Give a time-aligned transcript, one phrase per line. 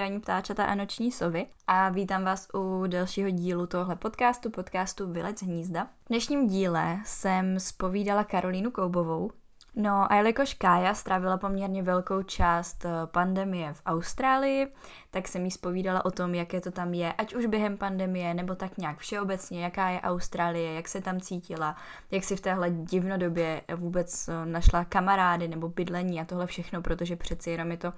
[0.00, 1.46] ranní ptáčata a noční sovy.
[1.66, 5.84] A vítám vás u dalšího dílu tohle podcastu, podcastu Vylec hnízda.
[5.84, 9.30] V dnešním díle jsem spovídala Karolínu Koubovou,
[9.74, 14.72] No a jelikož Kája strávila poměrně velkou část eh, pandemie v Austrálii,
[15.10, 18.54] tak jsem jí spovídala o tom, jaké to tam je, ať už během pandemie, nebo
[18.54, 21.76] tak nějak všeobecně, jaká je Austrálie, jak se tam cítila,
[22.10, 27.16] jak si v téhle divnodobě vůbec eh, našla kamarády nebo bydlení a tohle všechno, protože
[27.16, 27.92] přeci jenom je to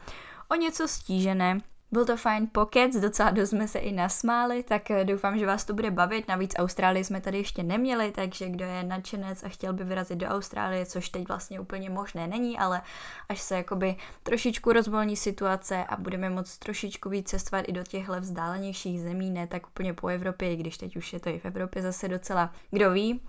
[0.48, 1.60] o něco stížené
[1.92, 5.64] byl to fajn pokec, docela dost jsme se i nasmáli, tak eh, doufám, že vás
[5.64, 6.28] to bude bavit.
[6.28, 10.26] Navíc Austrálii jsme tady ještě neměli, takže kdo je nadšenec a chtěl by vyrazit do
[10.26, 12.82] Austrálie, což teď vlastně úplně možné není, ale
[13.28, 18.20] až se jakoby trošičku rozvolní situace a budeme moct trošičku víc cestovat i do těchhle
[18.20, 21.44] vzdálenějších zemí, ne tak úplně po Evropě, i když teď už je to i v
[21.44, 23.20] Evropě zase docela, kdo ví.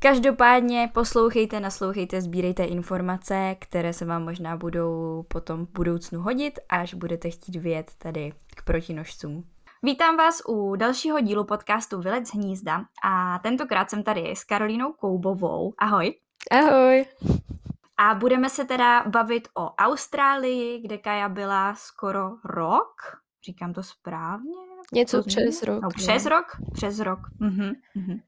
[0.00, 6.94] Každopádně poslouchejte, naslouchejte, sbírejte informace, které se vám možná budou potom v budoucnu hodit, až
[6.94, 9.44] budete chtít vědět tady k protinožcům.
[9.82, 15.74] Vítám vás u dalšího dílu podcastu Vylec hnízda a tentokrát jsem tady s Karolínou Koubovou.
[15.78, 16.14] Ahoj.
[16.50, 17.04] Ahoj.
[17.96, 22.94] A budeme se teda bavit o Austrálii, kde Kaja byla skoro rok.
[23.44, 24.54] Říkám to správně?
[24.92, 25.82] Něco přes rok.
[25.82, 26.44] No, přes rok?
[26.72, 27.18] Přes rok.
[27.38, 28.18] Mhm, mhm.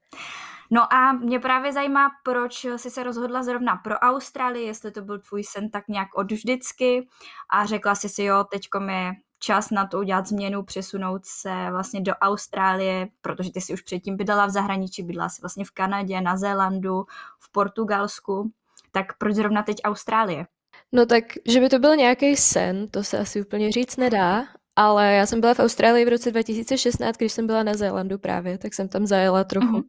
[0.73, 5.19] No a mě právě zajímá, proč jsi se rozhodla zrovna pro Austrálii, jestli to byl
[5.19, 7.07] tvůj sen tak nějak od vždycky
[7.49, 12.01] a řekla jsi si, jo, teďko mi čas na to udělat změnu, přesunout se vlastně
[12.01, 16.21] do Austrálie, protože ty si už předtím bydlela v zahraničí, bydlela si vlastně v Kanadě,
[16.21, 17.05] na Zélandu,
[17.39, 18.51] v Portugalsku,
[18.91, 20.45] tak proč zrovna teď Austrálie?
[20.91, 25.13] No tak, že by to byl nějaký sen, to se asi úplně říct nedá, ale
[25.13, 28.73] já jsem byla v Austrálii v roce 2016, když jsem byla na Zélandu právě, tak
[28.73, 29.67] jsem tam zajela trochu.
[29.67, 29.83] Mm-hmm.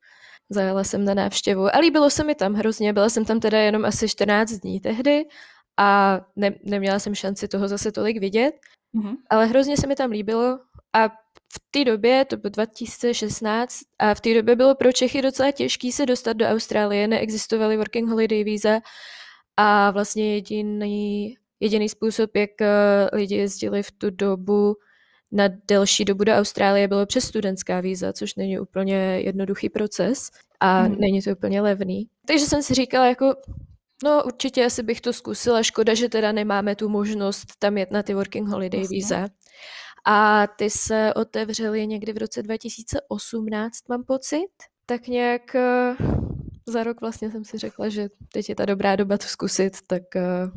[0.53, 1.77] Zajela jsem na návštěvu.
[1.77, 2.92] A líbilo se mi tam hrozně.
[2.92, 5.25] Byla jsem tam teda jenom asi 14 dní tehdy
[5.77, 8.55] a ne, neměla jsem šanci toho zase tolik vidět,
[8.95, 9.17] mm-hmm.
[9.30, 10.58] ale hrozně se mi tam líbilo.
[10.92, 11.08] A
[11.55, 15.92] v té době, to bylo 2016, a v té době bylo pro Čechy docela těžké
[15.92, 18.80] se dostat do Austrálie, neexistovaly working holiday víza.
[19.57, 24.77] A vlastně jediný, jediný způsob, jak eh, lidi jezdili v tu dobu
[25.32, 30.80] na delší dobu do Austrálie bylo přes studentská víza, což není úplně jednoduchý proces a
[30.80, 30.96] hmm.
[30.98, 32.08] není to úplně levný.
[32.26, 33.34] Takže jsem si říkala jako,
[34.04, 38.02] no určitě asi bych to zkusila, škoda, že teda nemáme tu možnost tam jet na
[38.02, 38.94] ty working holiday Jasně.
[38.94, 39.28] víza.
[40.06, 44.48] A ty se otevřely někdy v roce 2018, mám pocit.
[44.86, 46.06] Tak nějak uh,
[46.66, 50.02] za rok vlastně jsem si řekla, že teď je ta dobrá doba to zkusit, tak
[50.16, 50.50] uh,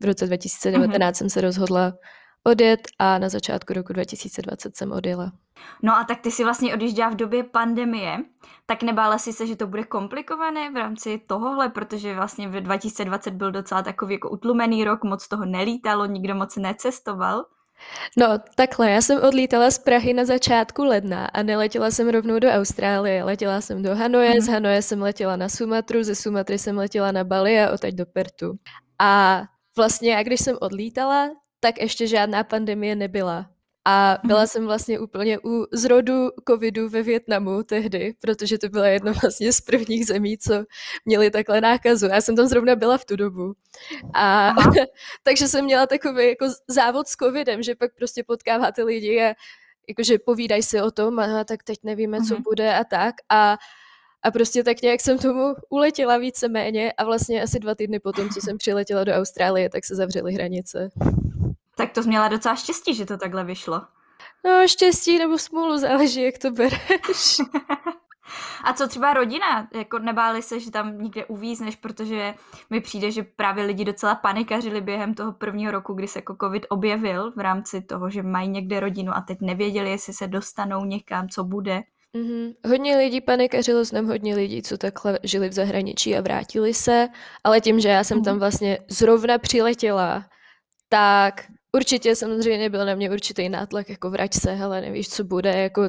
[0.00, 1.18] v roce 2019 uh-huh.
[1.18, 1.94] jsem se rozhodla
[2.44, 5.32] odjet a na začátku roku 2020 jsem odjela.
[5.82, 8.18] No a tak ty si vlastně odjížděla v době pandemie,
[8.66, 13.30] tak nebála si se, že to bude komplikované v rámci tohohle, protože vlastně v 2020
[13.30, 17.44] byl docela takový jako utlumený rok, moc toho nelítalo, nikdo moc necestoval.
[18.16, 22.48] No, takhle, já jsem odlítala z Prahy na začátku ledna a neletěla jsem rovnou do
[22.48, 24.40] Austrálie, letěla jsem do Hanoje, mm.
[24.40, 28.06] z Hanoje jsem letěla na Sumatru, ze Sumatry jsem letěla na Bali a odtaď do
[28.06, 28.54] Pertu.
[28.98, 29.42] A
[29.76, 31.30] vlastně já, když jsem odlítala,
[31.64, 33.50] tak ještě žádná pandemie nebyla.
[33.84, 34.46] A byla mhm.
[34.46, 39.60] jsem vlastně úplně u zrodu covidu ve Větnamu tehdy, protože to byla jedna vlastně z
[39.60, 40.64] prvních zemí, co
[41.04, 42.06] měli takhle nákazu.
[42.06, 43.54] Já jsem tam zrovna byla v tu dobu.
[44.14, 44.52] A
[45.22, 49.34] takže jsem měla takový jako závod s covidem, že pak prostě potkáváte lidi a
[49.88, 52.42] jakože povídají si o tom a tak teď nevíme, co mhm.
[52.42, 53.14] bude a tak.
[53.28, 53.56] A
[54.22, 58.40] a prostě tak nějak jsem tomu uletěla víceméně a vlastně asi dva týdny potom, co
[58.40, 60.90] jsem přiletěla do Austrálie, tak se zavřely hranice.
[61.76, 63.82] Tak to měla docela štěstí, že to takhle vyšlo.
[64.44, 67.40] No, štěstí nebo smůlu, záleží, jak to bereš.
[68.64, 69.68] A co třeba rodina?
[69.74, 72.34] Jako nebáli se, že tam někde uvízneš, protože
[72.70, 76.66] mi přijde, že právě lidi docela panikařili během toho prvního roku, kdy se jako covid
[76.68, 81.28] objevil v rámci toho, že mají někde rodinu a teď nevěděli, jestli se dostanou někam,
[81.28, 81.82] co bude.
[82.14, 82.54] Mm-hmm.
[82.68, 87.08] Hodně lidí panikařilo, znám hodně lidí, co takhle žili v zahraničí a vrátili se,
[87.44, 90.24] ale tím, že já jsem tam vlastně zrovna přiletěla,
[90.88, 91.44] tak
[91.74, 95.82] Určitě samozřejmě byl na mě určitý nátlak, jako vrať se, hele, nevíš, co bude, jako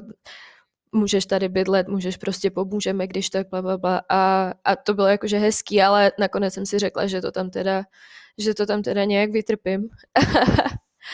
[0.92, 4.02] můžeš tady bydlet, můžeš prostě pomůžeme, když tak bla, bla, bla.
[4.10, 7.84] A, a to bylo jakože hezký, ale nakonec jsem si řekla, že to tam teda,
[8.38, 9.90] že to tam teda nějak vytrpím.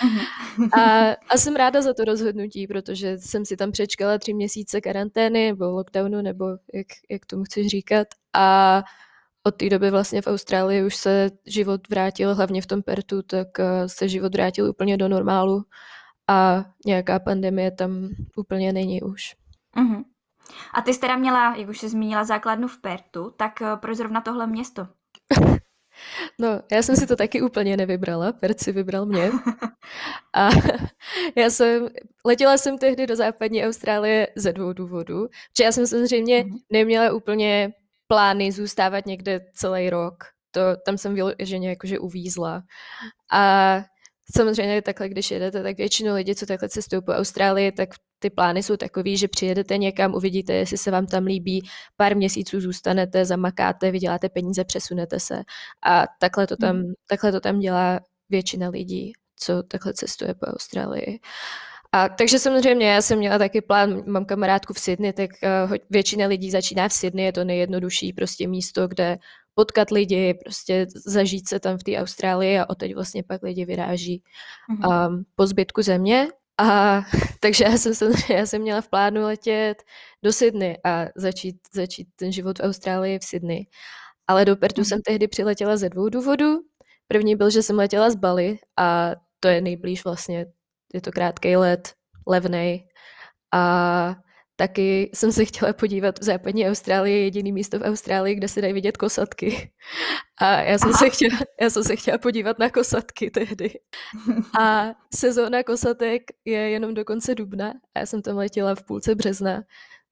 [0.04, 0.70] Mhm.
[0.74, 5.48] a, a jsem ráda za to rozhodnutí, protože jsem si tam přečkala tři měsíce karantény
[5.48, 8.08] nebo lockdownu, nebo jak, jak tomu chceš říkat.
[8.34, 8.84] A
[9.44, 13.60] od té doby vlastně v Austrálii už se život vrátil, hlavně v tom Pertu, tak
[13.60, 15.64] eh, se život vrátil úplně do normálu
[16.28, 19.36] a nějaká pandemie tam úplně není už.
[19.78, 20.04] Uh-huh.
[20.74, 23.98] A ty jsi teda měla, jak už jsi zmínila, základnu v Pertu, tak eh, proč
[23.98, 24.88] zrovna tohle město?
[26.40, 29.32] No, já jsem si to taky úplně nevybrala, Pert si vybral mě.
[30.34, 30.50] A
[31.36, 31.88] já jsem,
[32.26, 35.28] letěla jsem tehdy do západní Austrálie ze dvou důvodů.
[35.28, 36.58] Protože já jsem samozřejmě mhm.
[36.70, 37.74] neměla úplně
[38.12, 40.24] plány zůstávat někde celý rok.
[40.52, 42.64] To, tam jsem vyloženě jakože uvízla.
[43.32, 43.76] A
[44.36, 48.64] samozřejmě takhle, když jedete, tak většinou lidí, co takhle cestují po Austrálii, tak ty plány
[48.64, 53.92] jsou takový, že přijedete někam, uvidíte, jestli se vám tam líbí, pár měsíců zůstanete, zamakáte,
[53.92, 55.44] vyděláte peníze, přesunete se.
[55.86, 56.94] A takhle to tam, hmm.
[57.08, 58.00] takhle to tam dělá
[58.30, 61.20] většina lidí, co takhle cestuje po Austrálii.
[61.94, 66.28] A takže samozřejmě já jsem měla taky plán, mám kamarádku v Sydney, tak uh, většina
[66.28, 69.18] lidí začíná v Sydney, je to nejjednodušší prostě místo, kde
[69.54, 74.24] potkat lidi, prostě zažít se tam v té Austrálii a odteď vlastně pak lidi vyráží
[74.72, 75.08] mm-hmm.
[75.08, 76.28] um, po zbytku země.
[76.58, 77.02] A
[77.40, 79.84] takže já jsem, já jsem měla v plánu letět
[80.24, 83.68] do Sydney a začít, začít ten život v Austrálii v Sydney.
[84.28, 84.88] Ale do Pertu mm-hmm.
[84.88, 86.60] jsem tehdy přiletěla ze dvou důvodů.
[87.08, 90.46] První byl, že jsem letěla z Bali a to je nejblíž vlastně,
[90.94, 91.94] je to krátký let,
[92.28, 92.88] levnej.
[93.54, 94.16] A
[94.56, 98.74] taky jsem se chtěla podívat v západní Austrálii, jediný místo v Austrálii, kde se dají
[98.74, 99.72] vidět kosatky.
[100.42, 103.80] A já jsem, se chtěla, já jsem se chtěla podívat na kosatky tehdy.
[104.60, 104.86] A
[105.16, 109.62] sezóna kosatek je jenom do konce dubna a já jsem tam letěla v půlce března.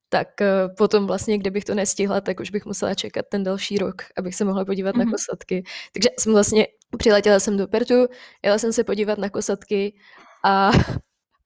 [0.10, 4.02] Tak eh, potom vlastně, kdybych to nestihla, tak už bych musela čekat ten další rok,
[4.18, 5.00] abych se mohla podívat mm-hmm.
[5.00, 5.12] na mhm.
[5.12, 5.64] kosatky.
[5.94, 6.68] Takže jsem vlastně
[6.98, 8.08] přiletěla jsem do Pertu,
[8.44, 9.94] jela jsem se podívat na kosatky
[10.44, 10.72] a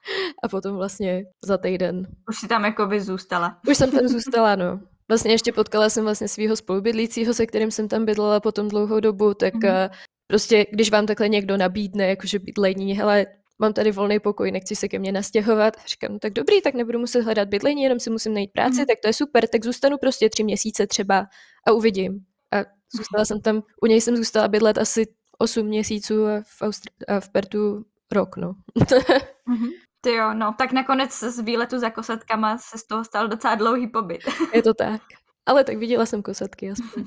[0.43, 2.07] a potom vlastně za týden.
[2.29, 3.59] Už si tam jako by zůstala.
[3.67, 4.79] Už jsem tam zůstala, no.
[5.07, 9.33] Vlastně ještě potkala jsem vlastně svého spolubydlícího, se kterým jsem tam bydlela potom dlouhou dobu,
[9.33, 9.89] tak mm-hmm.
[10.27, 13.25] prostě když vám takhle někdo nabídne, jakože bydlení, hele,
[13.59, 15.73] mám tady volný pokoj, nechci se ke mně nastěhovat.
[15.87, 18.85] Říkám, no tak dobrý, tak nebudu muset hledat bydlení, jenom si musím najít práci, mm.
[18.85, 21.25] tak to je super, tak zůstanu prostě tři měsíce třeba
[21.67, 22.19] a uvidím.
[22.53, 22.57] A
[22.97, 25.05] zůstala jsem tam, u něj jsem zůstala bydlet asi
[25.37, 28.53] osm měsíců a v, Austri- a v Pertu rok, no.
[28.79, 29.69] mm-hmm.
[30.01, 33.87] Ty jo, no, tak nakonec z výletu za kosatkama se z toho stal docela dlouhý
[33.87, 34.21] pobyt.
[34.53, 35.01] Je to tak.
[35.45, 37.05] Ale tak viděla jsem kosatky aspoň.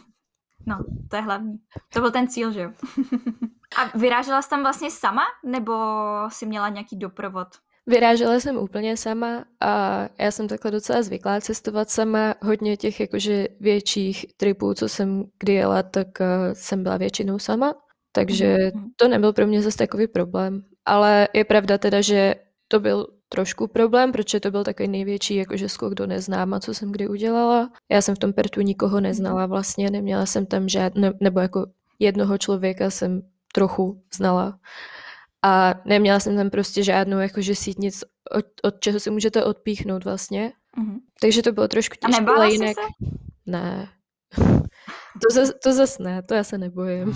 [0.67, 0.79] No,
[1.11, 1.57] to je hlavní.
[1.93, 2.71] To byl ten cíl, že jo?
[3.79, 5.75] A vyrážela jsi tam vlastně sama, nebo
[6.29, 7.49] jsi měla nějaký doprovod?
[7.87, 12.35] Vyrážela jsem úplně sama a já jsem takhle docela zvyklá cestovat sama.
[12.43, 17.75] Hodně těch jakože větších tripů, co jsem kdy jela, tak uh, jsem byla většinou sama.
[18.13, 18.91] Takže mhm.
[18.97, 20.63] to nebyl pro mě zase takový problém.
[20.87, 22.35] Ale je pravda teda, že
[22.69, 26.93] to byl trošku problém, protože to byl takový největší jakože skok do neznáma, co jsem
[26.93, 27.71] kdy udělala.
[27.91, 31.67] Já jsem v tom Pertu nikoho neznala vlastně, neměla jsem tam žádné, nebo jako
[31.99, 33.23] jednoho člověka jsem
[33.53, 34.59] trochu znala.
[35.43, 40.05] A neměla jsem tam prostě žádnou jakože síť nic, od, od čeho si můžete odpíchnout
[40.05, 40.53] vlastně.
[40.79, 40.99] Mm-hmm.
[41.21, 42.17] Takže to bylo trošku těžké.
[42.17, 42.75] A nebála jinak...
[42.75, 43.06] se?
[43.47, 43.88] Ne.
[45.23, 47.15] to, zas, to zas ne, to já se nebojím.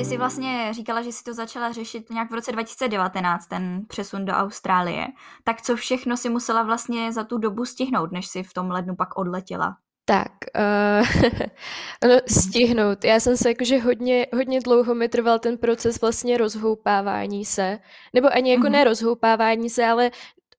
[0.00, 4.24] Ty jsi vlastně říkala, že si to začala řešit nějak v roce 2019, ten přesun
[4.24, 5.06] do Austrálie.
[5.44, 8.96] Tak co všechno si musela vlastně za tu dobu stihnout, než si v tom lednu
[8.96, 9.76] pak odletěla?
[10.04, 11.06] Tak, uh,
[12.02, 13.04] ano, stihnout.
[13.04, 17.78] Já jsem se jakože hodně, hodně dlouho mi trval ten proces vlastně rozhoupávání se,
[18.14, 18.70] nebo ani jako mm-hmm.
[18.70, 20.10] ne rozhoupávání se, ale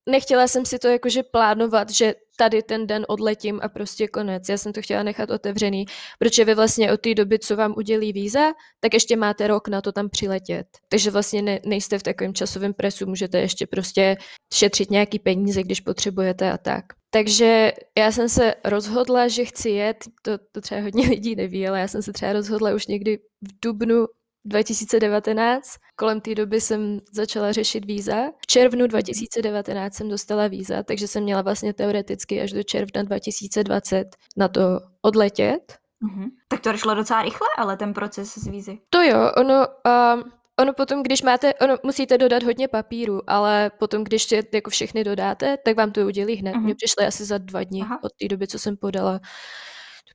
[0.09, 4.49] nechtěla jsem si to jakože plánovat, že tady ten den odletím a prostě konec.
[4.49, 5.85] Já jsem to chtěla nechat otevřený,
[6.19, 9.81] protože vy vlastně od té doby, co vám udělí víza, tak ještě máte rok na
[9.81, 10.67] to tam přiletět.
[10.89, 14.17] Takže vlastně ne, nejste v takovém časovém presu, můžete ještě prostě
[14.53, 16.85] šetřit nějaký peníze, když potřebujete a tak.
[17.13, 21.79] Takže já jsem se rozhodla, že chci jet, to, to třeba hodně lidí neví, ale
[21.79, 24.05] já jsem se třeba rozhodla už někdy v dubnu
[24.45, 25.75] 2019.
[25.95, 28.15] Kolem té doby jsem začala řešit víza.
[28.37, 34.07] V červnu 2019 jsem dostala víza, takže jsem měla vlastně teoreticky až do června 2020
[34.37, 34.61] na to
[35.01, 35.75] odletět.
[36.03, 36.29] Mm-hmm.
[36.47, 38.79] Tak to šlo docela rychle, ale ten proces z vízy.
[38.89, 40.21] To jo, ono, uh,
[40.59, 45.03] ono potom, když máte, ono musíte dodat hodně papíru, ale potom, když je, jako všechny
[45.03, 46.55] dodáte, tak vám to udělí hned.
[46.55, 46.63] Mm-hmm.
[46.63, 47.99] Mně přišly asi za dva dny Aha.
[48.03, 49.19] od té doby, co jsem podala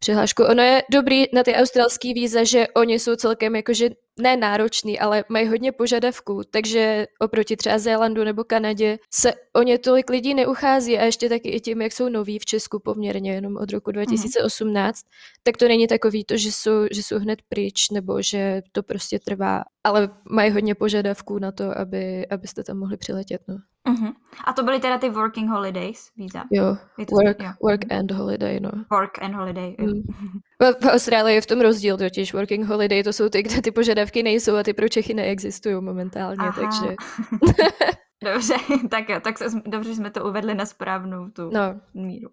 [0.01, 0.45] přihlášku.
[0.45, 5.25] Ono je dobrý na ty australské víza, že oni jsou celkem jakože ne náročný, ale
[5.29, 10.99] mají hodně požadavků, takže oproti třeba Zélandu nebo Kanadě se o ně tolik lidí neuchází
[10.99, 14.97] a ještě taky i tím, jak jsou noví v Česku poměrně jenom od roku 2018,
[14.97, 15.03] mm-hmm.
[15.43, 19.19] tak to není takový to, že jsou, že jsou hned pryč nebo že to prostě
[19.19, 23.41] trvá, ale mají hodně požadavků na to, aby, abyste tam mohli přiletět.
[23.49, 23.57] No.
[23.87, 24.13] Uh-huh.
[24.45, 26.45] A to byly teda ty working holidays víza?
[26.51, 26.77] Jo,
[27.09, 27.49] to, work, jo.
[27.63, 28.71] work and holiday, no.
[28.91, 29.87] Work and holiday, jo.
[29.87, 30.03] Mm.
[30.63, 32.33] V, Austrálii je v tom rozdíl totiž.
[32.33, 36.39] Working holiday to jsou ty, kde ty požadavky nejsou a ty pro Čechy neexistují momentálně,
[36.39, 36.61] Aha.
[36.61, 36.95] takže...
[38.25, 38.55] Dobře,
[38.91, 41.81] tak jo, tak se, dobře jsme to uvedli na správnou tu no.
[41.95, 42.31] míru.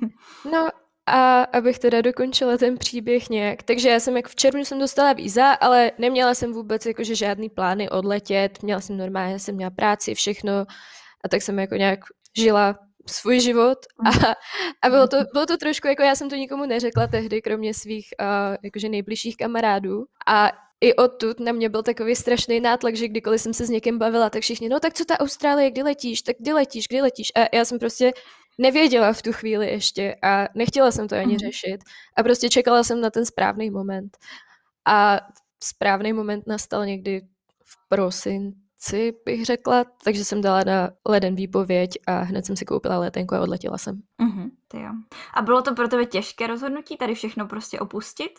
[0.52, 0.68] no
[1.06, 5.12] a abych teda dokončila ten příběh nějak, takže já jsem jak v červnu jsem dostala
[5.12, 10.14] víza, ale neměla jsem vůbec jakože žádný plány odletět, měla jsem normálně, jsem měla práci,
[10.14, 10.52] všechno
[11.24, 12.00] a tak jsem jako nějak
[12.36, 12.78] žila
[13.10, 14.34] svůj život a, mhm.
[14.82, 18.08] a bylo, to, bylo to trošku, jako já jsem to nikomu neřekla tehdy, kromě svých
[18.20, 20.04] uh, jakože nejbližších kamarádů.
[20.26, 23.98] A i odtud na mě byl takový strašný nátlak, že kdykoliv jsem se s někým
[23.98, 27.32] bavila, tak všichni, no tak co ta Austrálie, kdy letíš, tak kdy letíš, kdy letíš?
[27.34, 28.12] A já jsem prostě
[28.58, 31.38] nevěděla v tu chvíli ještě a nechtěla jsem to ani mm.
[31.38, 31.78] řešit.
[32.16, 34.16] A prostě čekala jsem na ten správný moment.
[34.86, 35.20] A
[35.62, 37.20] správný moment nastal někdy
[37.64, 42.64] v prosinci chci, bych řekla, takže jsem dala na leden výpověď a hned jsem si
[42.64, 44.02] koupila letenku a odletěla jsem.
[44.22, 44.90] Mm-hmm, ty jo.
[45.34, 48.30] A bylo to pro tebe těžké rozhodnutí tady všechno prostě opustit?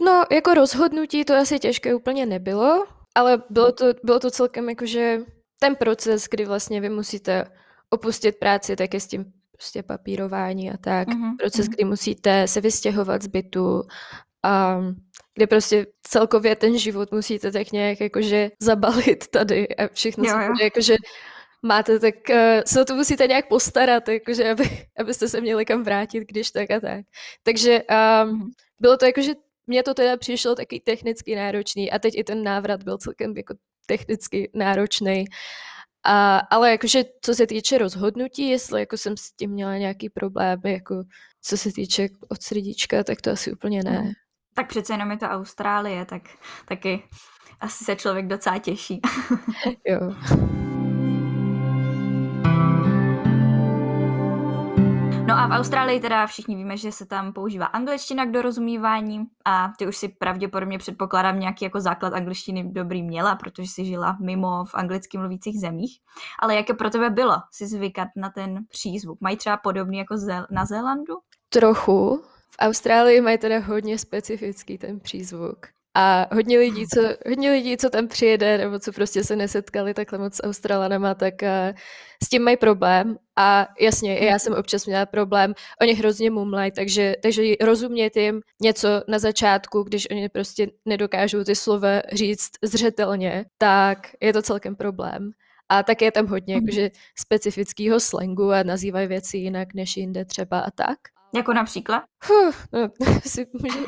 [0.00, 5.18] No, jako rozhodnutí to asi těžké úplně nebylo, ale bylo to, bylo to celkem jakože
[5.58, 7.44] ten proces, kdy vlastně vy musíte
[7.90, 11.08] opustit práci, tak je s tím prostě papírování a tak.
[11.08, 11.36] Mm-hmm.
[11.38, 11.74] Proces, mm-hmm.
[11.74, 13.82] kdy musíte se vystěhovat z bytu
[14.46, 14.80] a
[15.34, 20.54] kde prostě celkově ten život musíte tak nějak jakože zabalit tady a všechno jo, jo.
[20.62, 20.96] jakože
[21.62, 22.36] máte, tak uh,
[22.66, 26.70] se o to musíte nějak postarat, jakože aby, abyste se měli kam vrátit, když tak
[26.70, 27.00] a tak.
[27.42, 27.82] Takže
[28.24, 28.50] um,
[28.80, 29.32] bylo to jakože,
[29.66, 33.54] mně to teda přišlo taky technicky náročný a teď i ten návrat byl celkem jako
[33.86, 35.24] technicky náročný.
[36.04, 40.60] A, ale jakože co se týče rozhodnutí, jestli jako jsem s tím měla nějaký problém,
[40.64, 41.02] jako
[41.42, 44.12] co se týče od srdíčka, tak to asi úplně ne.
[44.56, 46.22] Tak přece jenom je to Austrálie, tak
[46.64, 47.02] taky
[47.60, 49.00] asi se člověk docela těší.
[49.84, 50.00] jo.
[55.26, 59.72] No a v Austrálii teda všichni víme, že se tam používá angličtina k dorozumívání a
[59.78, 64.64] ty už si pravděpodobně předpokládám nějaký jako základ angličtiny dobrý měla, protože jsi žila mimo
[64.64, 65.98] v anglicky mluvících zemích.
[66.38, 69.20] Ale jaké pro tebe bylo si zvykat na ten přízvuk?
[69.20, 70.14] Mají třeba podobný jako
[70.50, 71.14] na Zélandu?
[71.48, 72.24] Trochu,
[72.60, 75.66] v Austrálii mají teda hodně specifický ten přízvuk.
[75.98, 80.18] A hodně lidí, co, hodně lidí, co tam přijede, nebo co prostě se nesetkali takhle
[80.18, 81.78] moc s Australanama, tak uh,
[82.24, 83.16] s tím mají problém.
[83.36, 85.54] A jasně, já jsem občas měla problém.
[85.80, 91.54] Oni hrozně mumlají, takže, takže rozumět jim něco na začátku, když oni prostě nedokážou ty
[91.54, 95.30] slova říct zřetelně, tak je to celkem problém.
[95.68, 100.60] A tak je tam hodně jakože specifického slangu a nazývají věci jinak než jinde třeba
[100.60, 100.98] a tak.
[101.36, 102.04] Jako například?
[102.24, 102.88] Huh, no,
[103.26, 103.78] si může,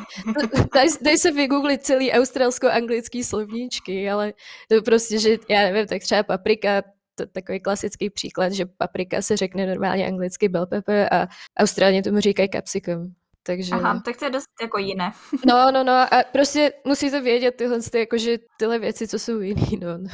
[0.75, 4.33] daj, daj se vygooglit celý australsko-anglický slovníčky, ale
[4.71, 6.83] to prostě, že já nevím, tak třeba paprika,
[7.15, 11.27] to takový klasický příklad, že paprika se řekne normálně anglicky bell pepper a
[11.61, 13.15] Austrálně tomu říkají capsicum.
[13.43, 13.75] Takže...
[13.75, 15.13] Aha, tak to je dost jako jiné.
[15.47, 19.99] no, no, no a prostě musíte vědět tyhle, jakože tyhle věci, co jsou jiný, no.
[19.99, 20.09] no.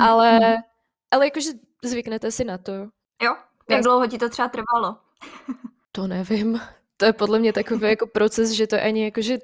[0.00, 0.54] ale, mhm.
[1.10, 1.50] ale jakože
[1.84, 2.72] zvyknete si na to.
[3.22, 3.36] Jo?
[3.70, 4.96] Jak dlouho ti to třeba trvalo?
[5.96, 6.60] To nevím.
[6.96, 9.38] To je podle mě takový jako proces, že to ani jako, že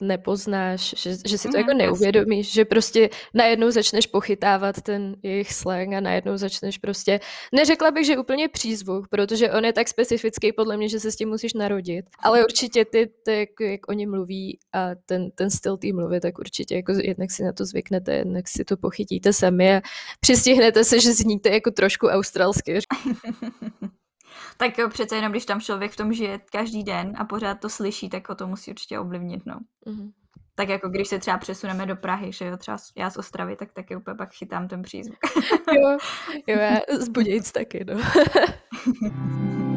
[0.00, 5.94] nepoznáš, že, že si to jako neuvědomíš, že prostě najednou začneš pochytávat ten jejich slang
[5.94, 7.20] a najednou začneš prostě,
[7.52, 11.16] neřekla bych, že úplně přízvuk, protože on je tak specifický podle mě, že se s
[11.16, 15.76] tím musíš narodit, ale určitě ty, ty jak, jak oni mluví a ten, ten styl
[15.76, 19.76] tý mluvy, tak určitě jako jednak si na to zvyknete, jednak si to pochytíte sami
[19.76, 19.80] a
[20.20, 22.78] přistihnete se, že zníte jako trošku australsky.
[24.56, 27.68] tak jo, přece jenom, když tam člověk v tom žije každý den a pořád to
[27.68, 29.58] slyší, tak ho to musí určitě ovlivnit, no.
[29.86, 30.12] Mm-hmm.
[30.54, 33.72] Tak jako když se třeba přesuneme do Prahy, že jo, třeba já z Ostravy, tak
[33.72, 35.18] taky úplně pak chytám ten přízvuk.
[35.72, 35.98] jo,
[36.46, 37.94] jo, já z Budějic taky, no.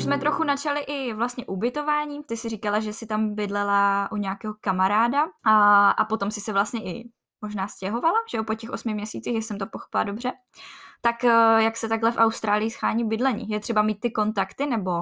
[0.00, 2.24] Už jsme trochu načali i vlastně ubytování.
[2.24, 6.52] Ty si říkala, že si tam bydlela u nějakého kamaráda a, a potom si se
[6.52, 7.10] vlastně i
[7.42, 10.32] možná stěhovala, že jo, po těch osmi měsících, jestli jsem to pochopila dobře,
[11.00, 13.48] tak eh, jak se takhle v Austrálii schání bydlení?
[13.48, 14.92] Je třeba mít ty kontakty, nebo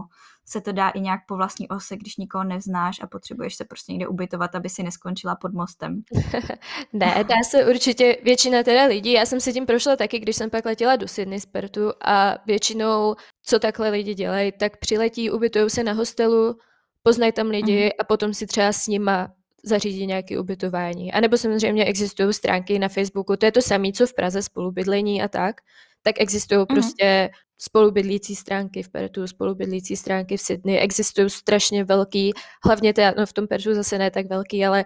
[0.49, 3.93] se to dá i nějak po vlastní ose, když nikoho neznáš a potřebuješ se prostě
[3.93, 6.03] někde ubytovat, aby si neskončila pod mostem?
[6.93, 10.51] ne, dá se určitě většina teda lidí, já jsem si tím prošla taky, když jsem
[10.51, 15.71] pak letěla do Sydney z Pertu a většinou, co takhle lidi dělají, tak přiletí, ubytují
[15.71, 16.59] se na hostelu,
[17.03, 17.97] poznají tam lidi mm-hmm.
[18.01, 19.29] a potom si třeba s nima
[19.65, 21.13] zařídí nějaké ubytování.
[21.13, 25.23] A nebo samozřejmě existují stránky na Facebooku, to je to samé, co v Praze spolubydlení
[25.23, 25.61] a tak,
[26.03, 26.75] tak existují mm-hmm.
[26.75, 32.33] prostě spolubydlící stránky v Pertu, spolubydlící stránky v Sydney, existují strašně velký,
[32.65, 34.85] hlavně teda, no v tom Pertu zase ne tak velký, ale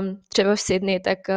[0.00, 1.34] um, třeba v Sydney, tak uh,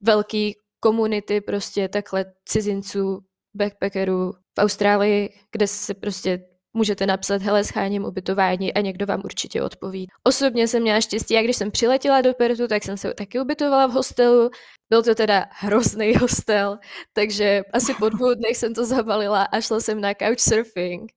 [0.00, 3.20] velký komunity prostě takhle cizinců,
[3.54, 9.62] backpackerů v Austrálii, kde se prostě můžete napsat, hele, scháním ubytování a někdo vám určitě
[9.62, 10.06] odpoví.
[10.24, 13.86] Osobně jsem měla štěstí, a když jsem přiletěla do Pertu, tak jsem se taky ubytovala
[13.86, 14.50] v hostelu.
[14.90, 16.78] Byl to teda hrozný hostel,
[17.12, 21.12] takže asi po dvou dnech jsem to zabalila a šla jsem na couchsurfing.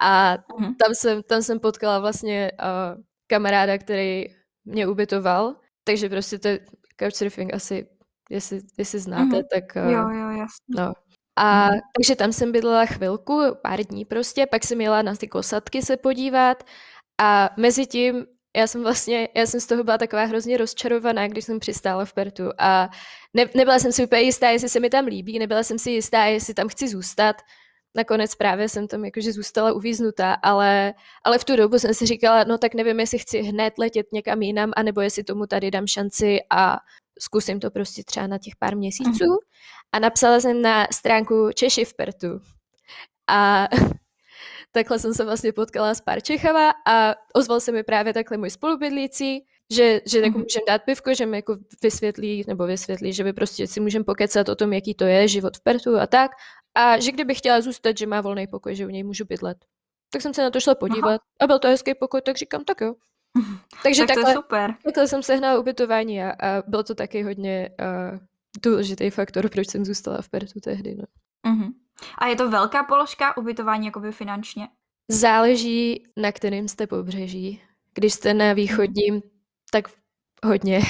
[0.00, 0.74] A mhm.
[0.74, 4.24] tam jsem, tam jsem potkala vlastně uh, kamaráda, který
[4.64, 6.48] mě ubytoval, takže prostě to
[7.00, 7.86] couchsurfing asi,
[8.30, 9.44] jestli, jestli znáte, mm-hmm.
[9.52, 9.84] tak...
[9.84, 10.74] Uh, jo, jo, jasně.
[10.76, 10.92] No,
[11.36, 11.80] a mm.
[11.96, 15.96] takže tam jsem bydlela chvilku, pár dní prostě, pak jsem jela na ty kosatky se
[15.96, 16.64] podívat
[17.20, 18.26] a mezi tím
[18.56, 22.12] já jsem vlastně, já jsem z toho byla taková hrozně rozčarovaná, když jsem přistála v
[22.12, 22.88] Pertu a
[23.34, 26.24] ne, nebyla jsem si úplně jistá, jestli se mi tam líbí, nebyla jsem si jistá,
[26.24, 27.36] jestli tam chci zůstat.
[27.96, 32.44] Nakonec právě jsem tam jakože zůstala uvíznutá, ale, ale v tu dobu jsem si říkala,
[32.44, 36.38] no tak nevím, jestli chci hned letět někam jinam, anebo jestli tomu tady dám šanci
[36.50, 36.76] a
[37.18, 39.24] zkusím to prostě třeba na těch pár měsíců.
[39.96, 42.40] A napsala jsem na stránku Češi v Pertu.
[43.28, 43.68] A
[44.72, 48.50] takhle jsem se vlastně potkala s pár Čechama a ozval se mi právě takhle můj
[48.50, 50.44] spolubydlící, že, že jako mm.
[50.44, 54.48] můžeme dát pivko, že mi jako vysvětlí, nebo vysvětlí, že by prostě si můžeme pokecat
[54.48, 56.30] o tom, jaký to je, život v Pertu a tak.
[56.74, 59.58] A že kdyby chtěla zůstat, že má volný pokoj, že u něj můžu bydlet.
[60.12, 61.18] Tak jsem se na to šla podívat Aha.
[61.40, 62.94] a byl to hezký pokoj, tak říkám, tak jo.
[63.82, 64.74] Takže tak takhle, to je super.
[64.84, 68.18] takhle jsem sehnala ubytování a, a byl to taky hodně uh,
[68.62, 70.94] důležitý faktor, proč jsem zůstala v Pertu tehdy.
[70.94, 71.04] No.
[71.52, 71.72] Uh-huh.
[72.18, 74.68] A je to velká položka ubytování jakoby finančně?
[75.08, 77.62] Záleží, na kterým jste pobřeží.
[77.94, 79.22] Když jste na východním,
[79.70, 79.88] tak
[80.44, 80.80] hodně.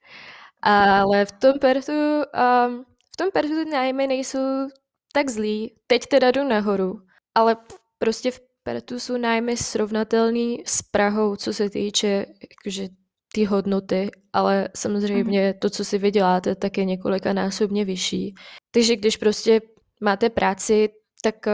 [0.62, 4.68] Ale v tom Pertu, um, v tom Pertu ty nájmy nejsou
[5.12, 5.74] tak zlý.
[5.86, 7.00] Teď teda jdu nahoru,
[7.34, 7.56] ale
[7.98, 12.88] prostě v Pertu jsou nájmy srovnatelný s Prahou, co se týče jakože
[13.36, 15.58] ty hodnoty, ale samozřejmě mm.
[15.58, 18.34] to, co si vyděláte, tak je několika násobně vyšší.
[18.70, 19.60] Takže když prostě
[20.00, 20.88] máte práci,
[21.22, 21.52] tak uh,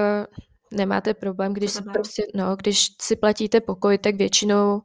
[0.79, 4.81] nemáte problém, když si, prostě, no, když si platíte pokoj, tak většinou,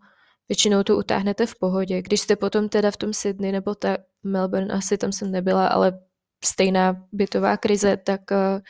[0.49, 2.01] většinou to utáhnete v pohodě.
[2.01, 5.99] Když jste potom teda v tom Sydney nebo ta Melbourne, asi tam jsem nebyla, ale
[6.45, 8.61] stejná bytová krize, tak uh,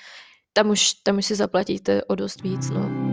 [0.53, 2.69] tam už, tam už si zaplatíte o dost víc.
[2.69, 3.06] No.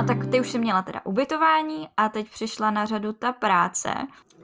[0.00, 3.94] A tak ty už jsi měla teda ubytování a teď přišla na řadu ta práce.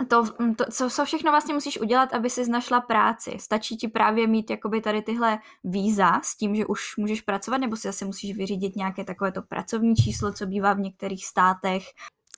[0.08, 0.24] To,
[0.56, 3.36] to co, co všechno vlastně musíš udělat, aby si našla práci?
[3.40, 7.76] Stačí ti právě mít jakoby tady tyhle víza s tím, že už můžeš pracovat, nebo
[7.76, 11.82] si asi musíš vyřídit nějaké takovéto pracovní číslo, co bývá v některých státech?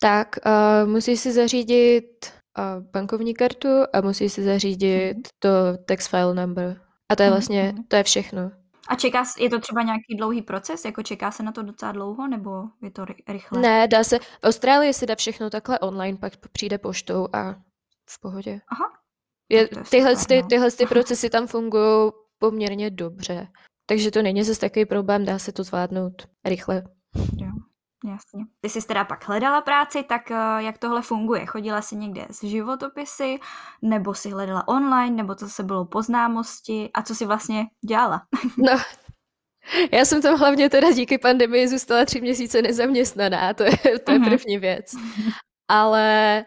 [0.01, 5.31] Tak, uh, musíš si zařídit uh, bankovní kartu a musíš si zařídit mm-hmm.
[5.39, 5.49] to
[5.87, 6.81] tax file number.
[7.09, 7.85] A to je mhm, vlastně, mm-hmm.
[7.89, 8.51] to je všechno.
[8.89, 10.85] A čeká, je to třeba nějaký dlouhý proces?
[10.85, 12.51] Jako čeká se na to docela dlouho, nebo
[12.83, 13.61] je to rychle?
[13.61, 14.19] Ne, dá se.
[14.19, 17.53] V Austrálii se dá všechno takhle online, pak přijde poštou a
[18.11, 18.61] v pohodě.
[18.69, 18.85] Aha.
[19.49, 20.49] Je, tyhle, super, ty, no.
[20.49, 23.49] tyhle ty procesy tam fungují poměrně dobře.
[23.87, 26.83] Takže to není zase takový problém, dá se to zvládnout rychle.
[27.37, 27.51] Jo.
[28.05, 28.45] Jasně.
[28.61, 31.47] Ty jsi teda pak hledala práci, tak uh, jak tohle funguje?
[31.47, 33.39] Chodila jsi někde z životopisy,
[33.83, 38.23] nebo si hledala online, nebo to se bylo po známosti a co si vlastně dělala?
[38.57, 38.79] no,
[39.93, 44.19] já jsem tam hlavně teda díky pandemii zůstala tři měsíce nezaměstnaná, to je, to je
[44.19, 44.25] mm-hmm.
[44.25, 44.93] první věc.
[45.69, 46.45] Ale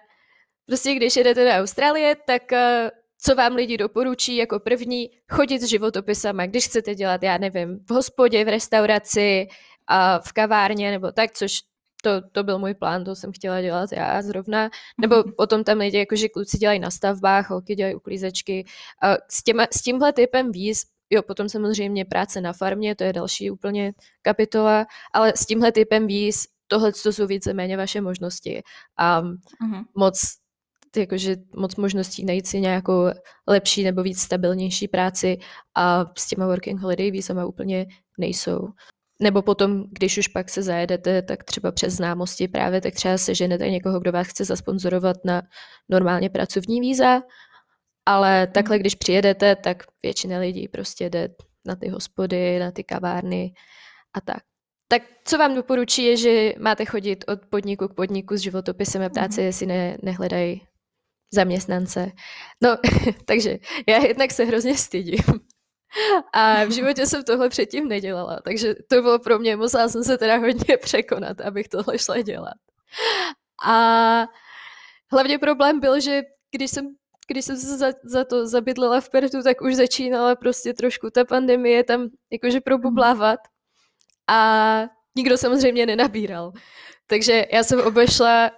[0.66, 2.90] prostě když jedete do Austrálie, tak uh,
[3.24, 7.94] co vám lidi doporučí jako první, chodit s životopisama, když chcete dělat, já nevím, v
[7.94, 9.48] hospodě, v restauraci,
[9.92, 11.60] a v kavárně nebo tak, což
[12.04, 14.70] to, to byl můj plán, to jsem chtěla dělat já zrovna.
[15.02, 15.34] Nebo mhm.
[15.38, 18.66] potom tam lidi, jakože kluci dělají na stavbách, holky dělají uklízečky.
[19.02, 23.14] A s, těma, s tímhle typem víz, jo, potom samozřejmě práce na farmě, to je
[23.14, 28.62] další úplně kapitola, ale s tímhle typem víz, tohle to jsou víceméně vaše možnosti.
[28.98, 29.86] A uh-huh.
[29.96, 30.42] moc
[30.98, 33.06] jakože moc možností najít si nějakou
[33.48, 35.38] lepší nebo víc stabilnější práci
[35.76, 37.86] a s těma working holiday vízama úplně
[38.18, 38.68] nejsou.
[39.22, 43.70] Nebo potom, když už pak se zajedete, tak třeba přes známosti právě, tak třeba seženete
[43.70, 45.42] někoho, kdo vás chce zasponzorovat na
[45.90, 47.22] normálně pracovní víza,
[48.06, 51.30] ale takhle, když přijedete, tak většina lidí prostě jde
[51.66, 53.54] na ty hospody, na ty kavárny
[54.14, 54.44] a tak.
[54.88, 59.10] Tak co vám doporučí je, že máte chodit od podniku k podniku s životopisem a
[59.10, 60.62] ptát se, jestli ne, nehledají
[61.34, 62.12] zaměstnance.
[62.64, 62.78] No,
[63.26, 63.58] takže
[63.88, 65.24] já jednak se hrozně stydím,
[66.34, 70.18] a v životě jsem tohle předtím nedělala, takže to bylo pro mě, musela jsem se
[70.18, 72.58] teda hodně překonat, abych tohle šla dělat.
[73.66, 74.26] A
[75.12, 76.96] hlavně problém byl, že když jsem
[77.28, 81.26] když jsem se za, za to zabydlela v Pertu, tak už začínala prostě trošku ta
[81.26, 83.40] pandemie tam jakože probublávat
[84.28, 84.82] a
[85.16, 86.52] nikdo samozřejmě nenabíral.
[87.08, 88.52] Takže já jsem obešla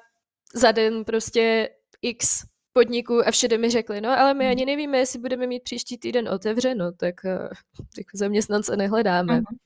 [0.54, 1.69] za den prostě
[2.02, 5.97] x podniků a všude mi řekli, no ale my ani nevíme, jestli budeme mít příští
[5.97, 7.47] týden otevřeno, tak, uh,
[7.95, 9.39] tak zaměstnance nehledáme.
[9.39, 9.57] Uh-huh.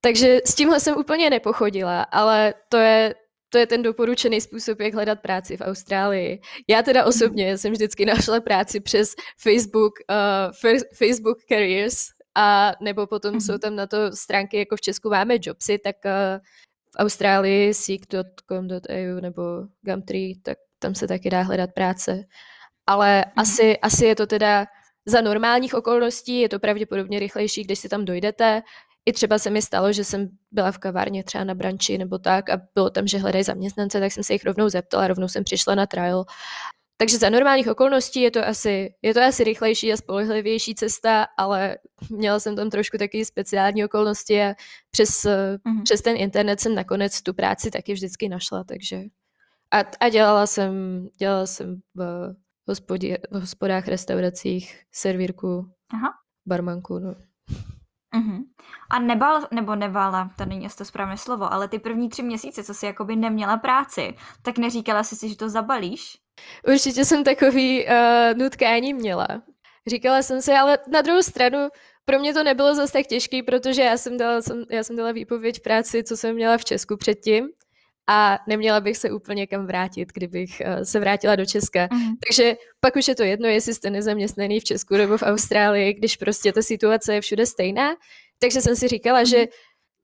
[0.00, 3.14] Takže s tímhle jsem úplně nepochodila, ale to je,
[3.48, 6.40] to je ten doporučený způsob, jak hledat práci v Austrálii.
[6.68, 13.40] Já teda osobně jsem vždycky našla práci přes Facebook, uh, Facebook Careers, a nebo potom
[13.40, 16.38] jsou tam na to stránky, jako v Česku máme Jobsy, tak uh,
[16.90, 19.42] v Austrálii seek.com.au nebo
[19.82, 22.24] Gumtree, tak tam se taky dá hledat práce.
[22.86, 23.32] Ale mm-hmm.
[23.36, 24.66] asi, asi je to teda
[25.06, 28.62] za normálních okolností, je to pravděpodobně rychlejší, když si tam dojdete.
[29.06, 32.50] I třeba se mi stalo, že jsem byla v kavárně třeba na branči nebo tak
[32.50, 35.74] a bylo tam, že hledají zaměstnance, tak jsem se jich rovnou zeptala, rovnou jsem přišla
[35.74, 36.24] na trial.
[36.96, 41.76] Takže za normálních okolností je to asi, je to asi rychlejší a spolehlivější cesta, ale
[42.10, 44.54] měla jsem tam trošku taky speciální okolnosti a
[44.90, 45.82] přes, mm-hmm.
[45.82, 49.02] přes ten internet jsem nakonec tu práci taky vždycky našla, takže
[49.72, 50.72] a, a dělala jsem,
[51.18, 52.34] dělala jsem v,
[52.68, 56.12] hospodě, v hospodách, restauracích, servírku, Aha.
[56.46, 57.14] barmanku, no.
[58.16, 58.44] Uh-huh.
[58.90, 62.74] A nebal, nebo nebála, to není to správné slovo, ale ty první tři měsíce, co
[62.74, 66.18] jsi jakoby neměla práci, tak neříkala jsi si, že to zabalíš?
[66.68, 67.92] Určitě jsem takový uh,
[68.38, 69.28] nutkání měla.
[69.86, 71.68] Říkala jsem si, ale na druhou stranu
[72.04, 75.12] pro mě to nebylo zase tak těžký, protože já jsem dala, jsem, já jsem dala
[75.12, 77.48] výpověď práci, co jsem měla v Česku předtím
[78.08, 81.88] a neměla bych se úplně kam vrátit, kdybych uh, se vrátila do Česka.
[81.92, 82.12] Mm.
[82.28, 86.16] Takže pak už je to jedno, jestli jste nezaměstnaný v Česku nebo v Austrálii, když
[86.16, 87.94] prostě ta situace je všude stejná.
[88.38, 89.26] Takže jsem si říkala, mm.
[89.26, 89.46] že mhm.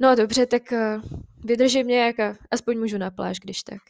[0.00, 1.02] no dobře, tak uh,
[1.44, 3.80] vydržím nějak a aspoň můžu na pláž, když tak.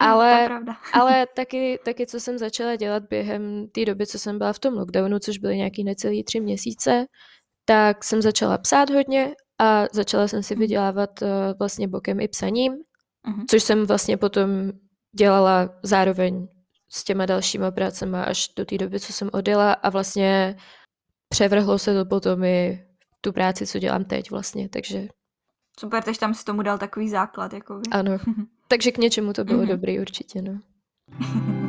[0.00, 0.48] Ale,
[0.92, 4.74] ale taky, taky, co jsem začala dělat během té doby, co jsem byla v tom
[4.74, 7.06] lockdownu, což byly nějaký necelý tři měsíce,
[7.64, 10.60] tak jsem začala psát hodně a začala jsem si mhm.
[10.60, 12.76] vydělávat uh, vlastně bokem i psaním,
[13.26, 13.44] uh-huh.
[13.50, 14.50] což jsem vlastně potom
[15.18, 16.48] dělala zároveň
[16.88, 20.56] s těma dalšíma prácema až do té doby, co jsem odjela a vlastně
[21.28, 22.86] převrhlo se to potom i
[23.20, 25.08] tu práci, co dělám teď vlastně, takže...
[25.80, 28.18] Super, takže tam si tomu dal takový základ, jako Ano,
[28.68, 29.68] takže k něčemu to bylo uh-huh.
[29.68, 30.58] dobrý určitě, no.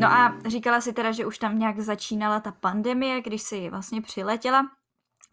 [0.00, 4.02] No a říkala si teda, že už tam nějak začínala ta pandemie, když si vlastně
[4.02, 4.70] přiletěla.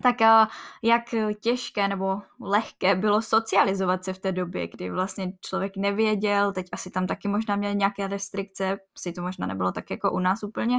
[0.04, 0.16] Tak
[0.84, 1.04] jak
[1.42, 6.90] těžké nebo lehké bylo socializovat se v té době, kdy vlastně člověk nevěděl, teď asi
[6.90, 10.78] tam taky možná měl nějaké restrikce, si to možná nebylo tak jako u nás úplně,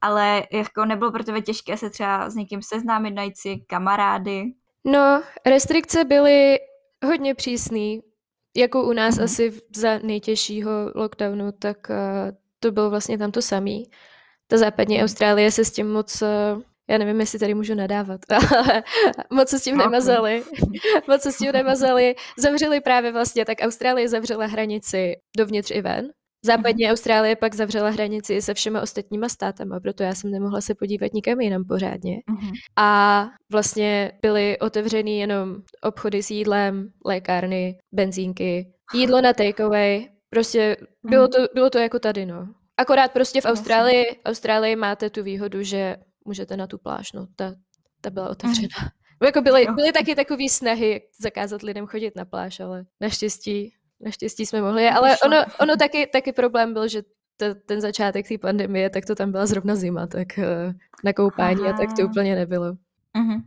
[0.00, 4.44] ale jako nebylo pro tebe těžké se třeba s někým seznámit, najít si kamarády?
[4.84, 6.58] No, restrikce byly
[7.06, 8.02] hodně přísný,
[8.56, 9.24] jako u nás mm-hmm.
[9.24, 11.96] asi za nejtěžšího lockdownu, tak uh,
[12.60, 13.90] to bylo vlastně tam to samý.
[14.46, 15.04] Ta západní mhm.
[15.04, 16.28] Austrálie se s tím moc uh,
[16.90, 18.20] já nevím, jestli tady můžu nadávat,
[18.58, 18.82] ale
[19.32, 20.42] moc se s tím nemazali.
[21.08, 22.14] moc se s tím nemazali.
[22.38, 26.08] Zavřeli právě vlastně, tak Austrálie zavřela hranici dovnitř i ven.
[26.44, 26.90] Západní mm-hmm.
[26.90, 31.40] Austrálie pak zavřela hranici se všema ostatníma státama, proto já jsem nemohla se podívat nikam
[31.40, 32.16] jinam pořádně.
[32.30, 32.52] Mm-hmm.
[32.78, 40.08] A vlastně byly otevřený jenom obchody s jídlem, lékárny, benzínky, jídlo na takeaway.
[40.30, 41.30] Prostě bylo mhm.
[41.30, 42.48] to, bylo to jako tady, no.
[42.76, 45.96] Akorát prostě v Austrálii, Austrálii máte tu výhodu, že
[46.28, 47.54] můžete na tu pláž, no, ta,
[48.00, 48.78] ta byla otevřená.
[48.82, 49.26] Mm.
[49.26, 54.62] Jako byly, byly taky takové snahy, zakázat lidem chodit na pláž, ale naštěstí, naštěstí jsme
[54.62, 54.88] mohli.
[54.88, 57.02] Ale ono, ono taky, taky problém byl, že
[57.36, 60.72] t, ten začátek té pandemie, tak to tam byla zrovna zima, tak uh,
[61.04, 61.70] na koupání Aha.
[61.70, 62.72] a tak to úplně nebylo.
[63.18, 63.42] Uh-huh.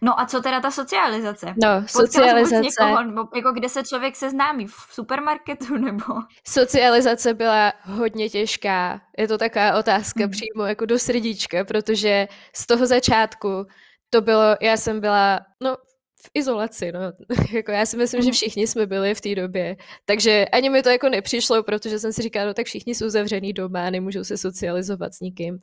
[0.00, 1.46] No a co teda ta socializace?
[1.46, 2.60] No, Potkala socializace.
[2.60, 4.66] Někoho, nebo jako kde se člověk seznámí?
[4.66, 6.04] V supermarketu nebo?
[6.46, 9.00] Socializace byla hodně těžká.
[9.18, 10.30] Je to taková otázka hmm.
[10.30, 13.66] přímo jako do srdíčka, protože z toho začátku
[14.10, 15.76] to bylo, já jsem byla, no
[16.22, 17.00] v izolaci, no.
[17.52, 18.32] jako já si myslím, že hmm.
[18.32, 19.76] všichni jsme byli v té době.
[20.04, 23.52] Takže ani mi to jako nepřišlo, protože jsem si říkala, no tak všichni jsou zavřený
[23.52, 25.58] doma, nemůžou se socializovat s nikým.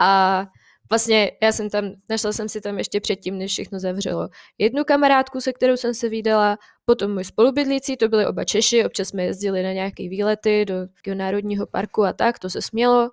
[0.00, 0.44] A
[0.90, 5.40] Vlastně já jsem tam, našla jsem si tam ještě předtím, než všechno zavřelo, jednu kamarádku,
[5.40, 9.62] se kterou jsem se vydala, potom můj spolubydlící, to byli oba Češi, občas jsme jezdili
[9.62, 13.10] na nějaké výlety do národního parku a tak, to se smělo.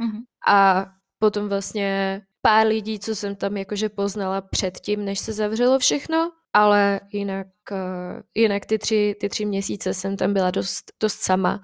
[0.00, 0.20] Mm-hmm.
[0.48, 0.86] A
[1.18, 7.00] potom vlastně pár lidí, co jsem tam jakože poznala předtím, než se zavřelo všechno, ale
[7.12, 11.60] jinak, uh, jinak ty, tři, ty tři měsíce jsem tam byla dost, dost sama.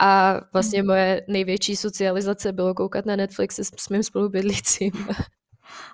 [0.00, 4.92] A vlastně moje největší socializace bylo koukat na Netflix s, s mým spolubydlícím.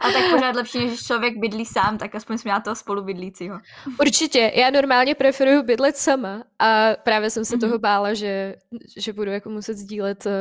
[0.01, 3.59] A tak pořád lepší, než člověk bydlí sám, tak aspoň jsem měla toho spolubydlícího.
[4.01, 7.61] Určitě, já normálně preferuju bydlet sama a právě jsem se mm-hmm.
[7.61, 8.55] toho bála, že,
[8.97, 10.33] že budu jako muset sdílet uh,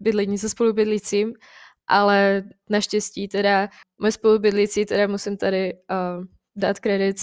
[0.00, 1.34] bydlení se spolubydlícím,
[1.86, 6.24] ale naštěstí teda můj spolubydlící, teda musím tady uh,
[6.56, 7.16] dát kredit,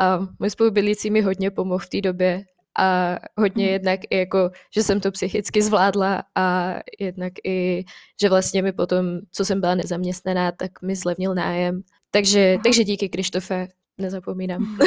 [0.00, 2.44] a můj spolubydlící mi hodně pomohl v té době
[2.78, 7.84] a hodně jednak i jako, že jsem to psychicky zvládla a jednak i,
[8.20, 11.82] že vlastně mi potom, co jsem byla nezaměstnaná, tak mi zlevnil nájem.
[12.10, 14.78] Takže, takže díky Krištofe, nezapomínám.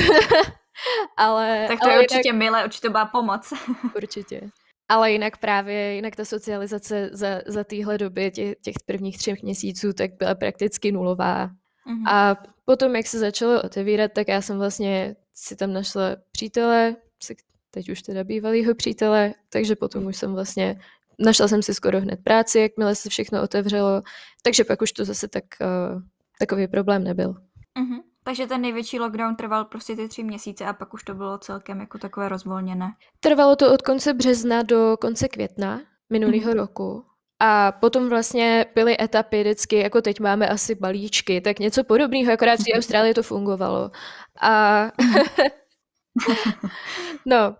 [1.17, 3.53] ale, tak to ale je určitě jinak, milé, určitě byla pomoc.
[3.95, 4.41] určitě.
[4.89, 9.93] Ale jinak právě, jinak ta socializace za, za téhle doby, těch, těch prvních třech měsíců,
[9.93, 11.45] tak byla prakticky nulová.
[11.47, 12.09] Mm-hmm.
[12.09, 16.95] A potom, jak se začalo otevírat, tak já jsem vlastně si tam našla přítele,
[17.71, 20.79] teď už teda bývalýho přítele, takže potom už jsem vlastně,
[21.19, 24.01] našla jsem si skoro hned práci, jakmile se všechno otevřelo,
[24.43, 26.01] takže pak už to zase tak, uh,
[26.39, 27.31] takový problém nebyl.
[27.31, 27.99] Mm-hmm.
[28.23, 31.79] Takže ten největší lockdown trval prostě ty tři měsíce a pak už to bylo celkem
[31.79, 32.91] jako takové rozvolněné.
[33.19, 36.57] Trvalo to od konce března do konce května minulého mm-hmm.
[36.57, 37.05] roku.
[37.39, 42.59] A potom vlastně byly etapy vždycky, jako teď máme asi balíčky, tak něco podobného, akorát
[42.59, 43.91] v Austrálii to fungovalo.
[44.41, 45.23] A mhm.
[47.25, 47.55] No,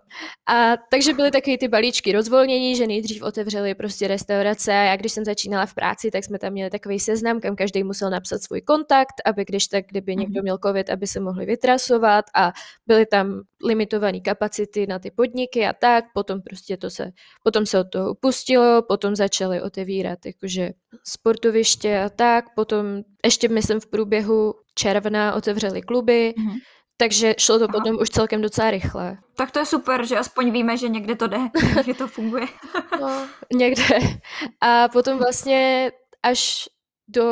[0.48, 4.72] a takže byly taky ty balíčky rozvolnění, že nejdřív otevřeli prostě restaurace.
[4.72, 8.10] Já když jsem začínala v práci, tak jsme tam měli takový seznam, kam každý musel
[8.10, 10.42] napsat svůj kontakt, aby když tak, kdyby někdo mhm.
[10.42, 12.52] měl covid, aby se mohli vytrasovat a
[12.86, 16.04] byly tam limitované kapacity na ty podniky a tak.
[16.14, 17.10] Potom prostě to se,
[17.42, 20.70] potom se od toho upustilo, potom začaly otevírat jakože
[21.04, 22.44] sportoviště a tak.
[22.54, 22.86] Potom
[23.24, 26.34] ještě myslím v průběhu června otevřeli kluby.
[26.38, 26.58] Mm-hmm
[27.00, 27.72] takže šlo to Aha.
[27.72, 29.18] potom už celkem docela rychle.
[29.36, 31.38] Tak to je super, že aspoň víme, že někde to jde,
[31.84, 32.46] že to funguje.
[33.00, 33.98] no, někde.
[34.60, 36.68] A potom vlastně až
[37.08, 37.24] do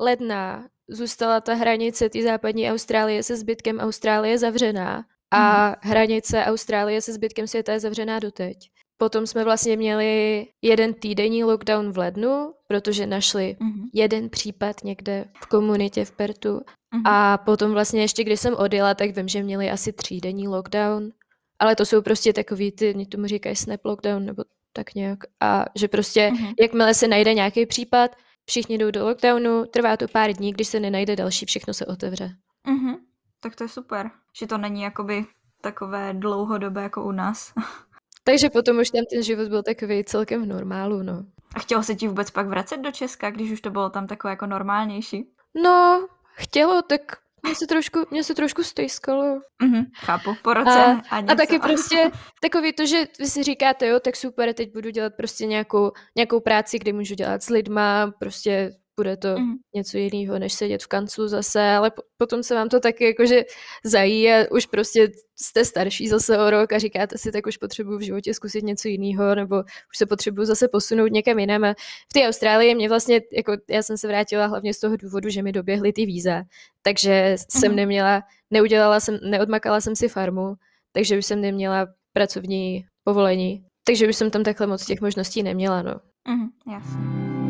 [0.00, 5.74] ledna zůstala ta hranice té západní Austrálie se zbytkem Austrálie zavřená a hmm.
[5.80, 8.56] hranice Austrálie se zbytkem světa je zavřená doteď.
[8.98, 13.88] Potom jsme vlastně měli jeden týdenní lockdown v lednu, protože našli mm-hmm.
[13.92, 16.58] jeden případ někde v komunitě v Pertu.
[16.58, 17.02] Mm-hmm.
[17.04, 21.10] A potom vlastně ještě, když jsem odjela, tak vím, že měli asi třídenní lockdown.
[21.58, 25.18] Ale to jsou prostě takový ty, mě tomu říkají snap lockdown nebo tak nějak.
[25.40, 26.54] A že prostě, mm-hmm.
[26.60, 30.80] jakmile se najde nějaký případ, všichni jdou do lockdownu, trvá to pár dní, když se
[30.80, 32.36] nenajde další, všechno se otevře.
[32.68, 32.96] Mm-hmm.
[33.40, 35.24] Tak to je super, že to není jakoby
[35.60, 37.52] takové dlouhodobé jako u nás.
[38.26, 41.24] Takže potom už tam ten život byl takový celkem v normálu, no.
[41.54, 44.30] A chtělo se ti vůbec pak vracet do Česka, když už to bylo tam takové
[44.30, 45.30] jako normálnější?
[45.54, 47.00] No, chtělo, tak
[47.42, 49.40] mě se trošku, mě se trošku stejskalo.
[49.62, 52.10] Mm-hmm, chápu, po roce a, a, a taky prostě
[52.42, 56.40] takový to, že vy si říkáte, jo, tak super, teď budu dělat prostě nějakou, nějakou
[56.40, 59.54] práci, kdy můžu dělat s lidma, prostě bude to mm.
[59.74, 63.44] něco jiného, než sedět v kanclu zase, ale po, potom se vám to taky jakože
[63.84, 67.98] zají a už prostě jste starší zase o rok a říkáte si, tak už potřebuji
[67.98, 71.64] v životě zkusit něco jiného, nebo už se potřebuji zase posunout někam jinam.
[71.64, 71.74] A
[72.10, 75.42] v té Austrálii mě vlastně, jako já jsem se vrátila hlavně z toho důvodu, že
[75.42, 76.42] mi doběhly ty víza,
[76.82, 77.60] takže mm.
[77.60, 77.76] jsem mhm.
[77.76, 80.54] neměla, neudělala jsem, neodmakala jsem si farmu,
[80.92, 85.82] takže už jsem neměla pracovní povolení, takže už jsem tam takhle moc těch možností neměla,
[85.82, 86.00] no.
[86.28, 87.45] Mm, jasně.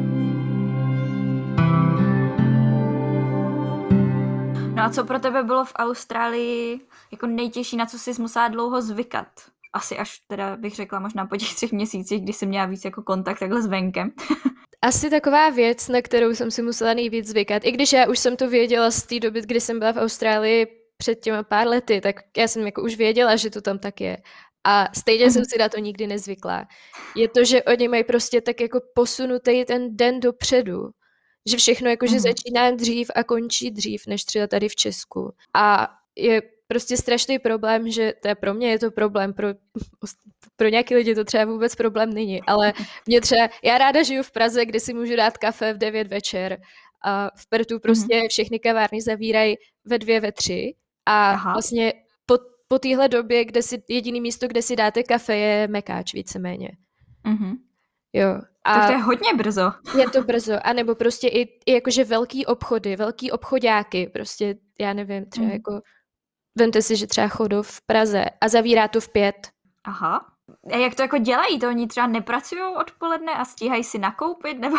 [4.76, 8.82] No a co pro tebe bylo v Austrálii jako nejtěžší, na co jsi musela dlouho
[8.82, 9.26] zvykat?
[9.72, 13.02] Asi až teda bych řekla možná po těch třech měsících, kdy jsem měla víc jako
[13.02, 14.10] kontakt takhle s venkem.
[14.82, 17.64] Asi taková věc, na kterou jsem si musela nejvíc zvykat.
[17.64, 20.66] I když já už jsem to věděla z té doby, kdy jsem byla v Austrálii
[20.96, 24.16] před těma pár lety, tak já jsem jako už věděla, že to tam tak je.
[24.66, 25.48] A stejně jsem mhm.
[25.48, 26.64] si na to nikdy nezvykla.
[27.14, 30.90] Je to, že oni mají prostě tak jako posunutý ten den dopředu
[31.46, 32.20] že všechno jakože mm.
[32.20, 35.34] začíná dřív a končí dřív, než třeba tady v Česku.
[35.54, 39.48] A je prostě strašný problém, že to je pro mě je to problém, pro,
[40.56, 42.72] pro nějaký lidi to třeba vůbec problém není, ale
[43.06, 46.60] mě třeba, já ráda žiju v Praze, kde si můžu dát kafe v 9 večer
[47.04, 47.80] a v Pertu mhm.
[47.80, 48.28] prostě mm.
[48.28, 50.74] všechny kavárny zavírají ve dvě, ve tři
[51.06, 51.52] a Aha.
[51.52, 51.92] vlastně
[52.26, 52.34] po,
[52.68, 56.70] po téhle době, kde si, jediný místo, kde si dáte kafe je Mekáč víceméně.
[57.24, 57.56] Mm-hmm.
[58.12, 58.40] Jo.
[58.66, 59.72] A tak to je hodně brzo.
[59.98, 60.52] Je to brzo.
[60.64, 65.52] A nebo prostě i, i jakože velký obchody, velký obchodáky, prostě já nevím, třeba mm.
[65.52, 65.80] jako
[66.58, 69.48] vemte si, že třeba chodou v Praze a zavírá to v pět.
[69.84, 70.26] Aha.
[70.72, 71.58] A jak to jako dělají?
[71.58, 74.76] To oni třeba nepracují odpoledne a stíhají si nakoupit, nebo...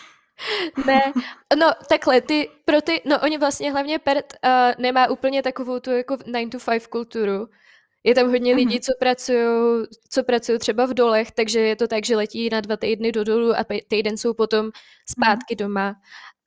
[0.86, 1.12] ne,
[1.58, 5.90] no takhle, ty, pro ty, no oni vlastně hlavně PERT uh, nemá úplně takovou tu
[5.90, 7.48] jako 9 to 5 kulturu,
[8.04, 8.80] je tam hodně lidí, mhm.
[8.80, 12.76] co pracují, co pracují třeba v dolech, takže je to tak, že letí na dva
[12.76, 14.70] týdny do dolu a týden jsou potom
[15.10, 15.58] zpátky mhm.
[15.58, 15.94] doma.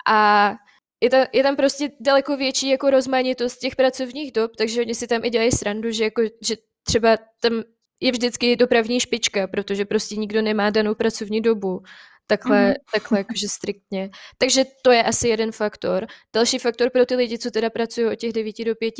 [0.07, 0.51] A
[1.03, 5.07] je tam, je tam prostě daleko větší jako rozmanitost těch pracovních dob, takže oni si
[5.07, 7.63] tam i dělají srandu, že, jako, že třeba tam
[7.99, 11.81] je vždycky dopravní špička, protože prostě nikdo nemá danou pracovní dobu
[12.27, 12.73] takhle, mm.
[12.93, 14.09] takhle jakože striktně.
[14.37, 16.07] Takže to je asi jeden faktor.
[16.35, 18.93] Další faktor pro ty lidi, co teda pracují od těch 9 do 5,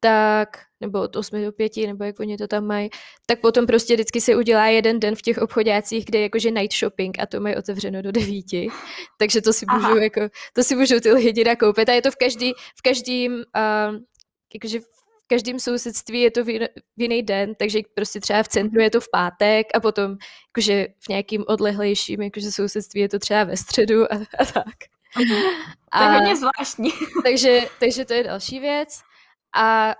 [0.00, 0.48] tak,
[0.80, 2.90] nebo od 8 do 5, nebo jak oni to tam mají,
[3.26, 6.78] tak potom prostě vždycky se udělá jeden den v těch obchodácích, kde je jakože night
[6.78, 8.44] shopping a to mají otevřeno do 9.
[9.18, 10.20] Takže to si můžu, jako,
[10.52, 13.96] to si můžou ty lidi nakoupit a je to v, každý, v každým, uh,
[14.54, 16.46] jakože v každém sousedství je to v,
[16.96, 20.16] v jiný den, takže prostě třeba v centru je to v pátek a potom
[20.48, 24.76] jakože v nějakým odlehlejším jakože sousedství je to třeba ve středu a, a tak.
[25.92, 26.90] A, to je hodně zvláštní.
[27.24, 29.00] takže, takže to je další věc.
[29.56, 29.94] A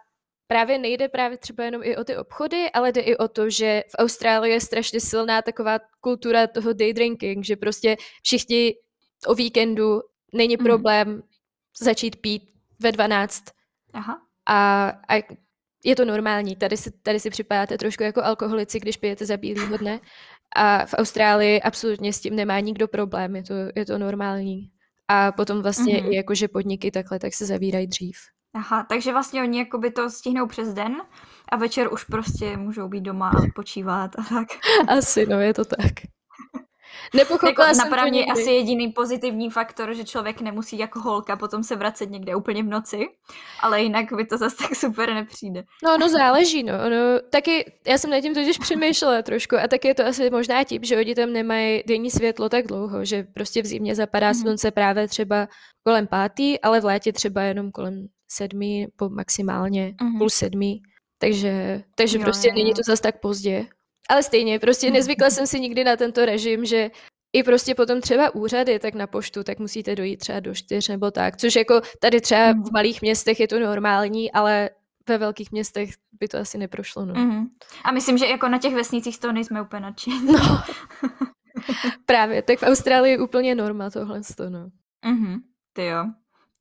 [0.47, 3.83] právě nejde právě třeba jenom i o ty obchody, ale jde i o to, že
[3.89, 8.75] v Austrálii je strašně silná taková kultura toho day drinking, že prostě všichni
[9.27, 10.01] o víkendu
[10.35, 10.65] není mhm.
[10.65, 11.23] problém mm.
[11.81, 12.43] začít pít
[12.81, 13.45] ve 12.
[13.93, 14.19] Aha.
[14.47, 15.23] A, a
[15.85, 16.57] je to normální.
[16.57, 20.01] Tady si, tady si připadáte trošku jako alkoholici, když pijete za bílýho dne.
[20.57, 24.71] A v Austrálii absolutně s tím nemá nikdo problém, je to, je to normální.
[25.09, 26.13] A potom vlastně mm-hmm.
[26.13, 28.17] i jakože podniky takhle, tak se zavírají dřív.
[28.57, 30.97] Aha, takže vlastně oni jakoby to stihnou přes den
[31.49, 34.49] a večer už prostě můžou být doma a odpočívat a tak.
[34.89, 35.93] Asi, no, je to tak.
[37.15, 41.77] Nepochopila jako, jsem mě asi jediný pozitivní faktor, že člověk nemusí jako holka potom se
[41.77, 43.09] vracet někde úplně v noci,
[43.61, 45.63] ale jinak by to zase tak super nepřijde.
[45.85, 46.73] No, no záleží, no.
[46.91, 46.97] no
[47.31, 50.85] taky, já jsem nad tím totiž přemýšlela trošku a taky je to asi možná tím,
[50.85, 54.43] že oni tam nemají denní světlo tak dlouho, že prostě v zimě zapadá mm-hmm.
[54.43, 55.49] slunce právě třeba
[55.87, 60.19] kolem pátý, ale v létě třeba jenom kolem sedmi, po maximálně mm-hmm.
[60.19, 60.81] půl sedmi.
[61.19, 62.59] Takže, takže jo, prostě jo, jo.
[62.59, 63.67] není to zase tak pozdě.
[64.09, 66.91] Ale stejně, prostě nezvykla jsem si nikdy na tento režim, že
[67.33, 71.11] i prostě potom třeba úřady, tak na poštu, tak musíte dojít třeba do čtyř nebo
[71.11, 74.71] tak, což jako tady třeba v malých městech je to normální, ale
[75.09, 77.07] ve velkých městech by to asi neprošlo.
[77.07, 77.15] No.
[77.15, 77.47] Mm-hmm.
[77.85, 80.27] A myslím, že jako na těch vesnicích toho nejsme úplně nadšení.
[80.33, 80.63] No.
[82.07, 84.21] Právě, tak v Austrálii je úplně norma tohle.
[84.49, 84.71] No.
[85.07, 85.41] Mm-hmm.
[85.73, 86.05] Ty jo.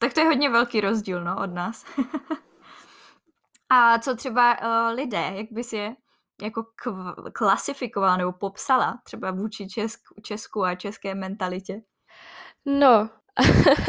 [0.06, 1.86] Tak to je hodně velký rozdíl, no, od nás.
[3.70, 5.96] A co třeba uh, lidé, jak bys je
[6.42, 11.82] jako k- klasifikovala nebo popsala třeba vůči Česku, Česku a české mentalitě?
[12.66, 13.10] No,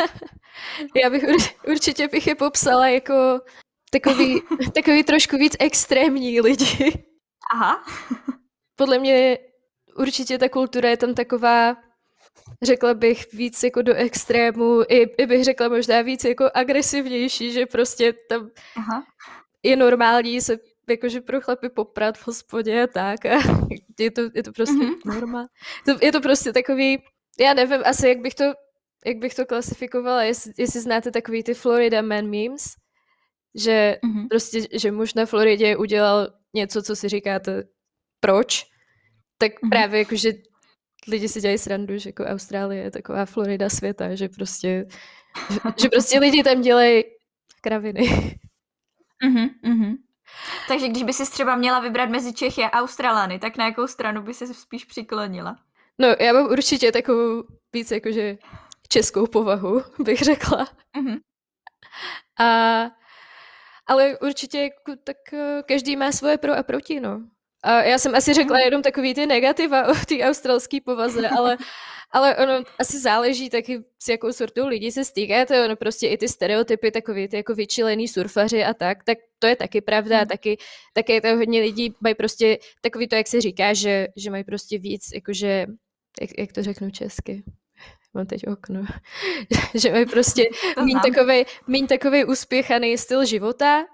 [1.02, 1.24] já bych
[1.68, 3.40] určitě bych je popsala jako
[3.90, 4.42] takový,
[4.74, 7.04] takový trošku víc extrémní lidi.
[7.52, 7.84] Aha.
[8.76, 9.38] Podle mě
[9.96, 11.76] určitě ta kultura je tam taková
[12.62, 17.66] řekla bych víc jako do extrému, i, i bych řekla možná víc jako agresivnější, že
[17.66, 19.04] prostě tam Aha.
[19.62, 23.38] je normální se jakože pro chlapy poprat v hospodě a tak a
[23.98, 24.96] je to, je to prostě mm-hmm.
[25.04, 25.46] norma.
[25.84, 27.02] To, je to prostě takový,
[27.40, 28.44] já nevím asi, jak bych to,
[29.06, 32.74] jak bych to klasifikovala, jestli, jestli znáte takový ty Florida Man memes,
[33.54, 34.28] že mm-hmm.
[34.28, 37.62] prostě, že muž na Floridě udělal něco, co si říkáte,
[38.20, 38.64] proč,
[39.38, 39.68] tak mm-hmm.
[39.70, 40.32] právě jakože
[41.08, 44.86] lidi si dělají srandu, že jako Austrálie je taková Florida světa, že prostě,
[45.50, 47.04] že, že prostě lidi tam dělají
[47.60, 48.38] kraviny.
[49.24, 49.96] Uh-huh, uh-huh.
[50.68, 54.22] Takže když by si třeba měla vybrat mezi Čechy a Australany, tak na jakou stranu
[54.22, 55.56] by se spíš přiklonila?
[55.98, 58.38] No, já mám určitě takovou víc jakože
[58.88, 60.68] českou povahu, bych řekla.
[60.98, 61.20] Uh-huh.
[62.40, 62.90] A,
[63.86, 64.70] ale určitě
[65.04, 67.20] tak eh, každý má svoje pro a proti, no.
[67.66, 71.58] A já jsem asi řekla jenom takový ty negativa o té australské povaze, ale,
[72.10, 75.64] ale ono asi záleží taky, s jakou sortou lidí se stýkáte.
[75.64, 79.56] Ono prostě i ty stereotypy, takový ty jako vyčilený surfaři a tak, tak to je
[79.56, 80.18] taky pravda.
[80.18, 80.26] Hmm.
[80.26, 80.56] Taky,
[80.92, 84.78] taky to hodně lidí mají prostě takový to, jak se říká, že, že mají prostě
[84.78, 85.66] víc, jakože,
[86.20, 87.42] jak, jak to řeknu česky,
[88.14, 88.84] mám teď okno,
[89.74, 90.48] že mají prostě
[90.84, 93.84] míň takový, míň takový uspěchaný styl života,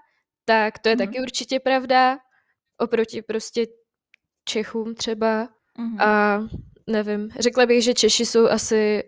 [0.45, 1.05] tak to je hmm.
[1.07, 2.19] taky určitě pravda
[2.77, 3.65] oproti prostě
[4.45, 5.49] Čechům třeba.
[5.79, 6.03] Mm-hmm.
[6.03, 6.39] A
[6.87, 9.03] nevím, řekla bych, že Češi jsou asi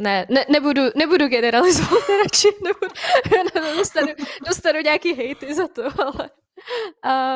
[0.00, 4.08] ne, ne nebudu, nebudu generalizovat radši, nebudu, dostanu,
[4.46, 6.30] dostanu nějaký hejty za to, ale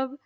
[0.06, 0.16] um,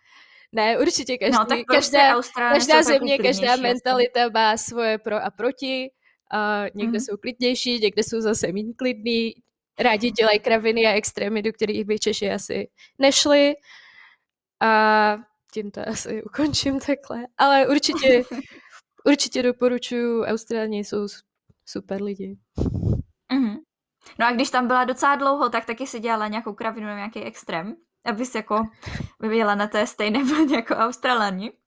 [0.51, 2.21] ne, určitě každý, no, tak prostě každá,
[2.53, 5.91] každá země, každá mentalita má svoje pro a proti,
[6.31, 7.05] a někde mm-hmm.
[7.05, 9.33] jsou klidnější, někde jsou zase méně klidní,
[9.79, 12.67] rádi dělají kraviny a extrémy, do kterých by Češi asi
[12.99, 13.55] nešli.
[14.59, 15.17] A
[15.53, 17.27] tím to asi ukončím takhle.
[17.37, 18.23] Ale určitě,
[19.05, 21.07] určitě doporučuju, Austrálně jsou
[21.65, 22.37] super lidi.
[23.33, 23.57] Mm-hmm.
[24.19, 27.21] No a když tam byla docela dlouho, tak taky si dělala nějakou kravinu na nějaký
[27.21, 27.75] extrém,
[28.05, 28.63] abys jako
[29.19, 31.51] vyvěla na té stejné vlně jako Australani.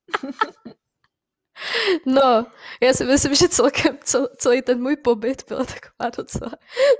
[2.05, 2.45] No,
[2.81, 3.97] já si myslím, že celkem
[4.37, 6.51] celý ten můj pobyt byla taková docela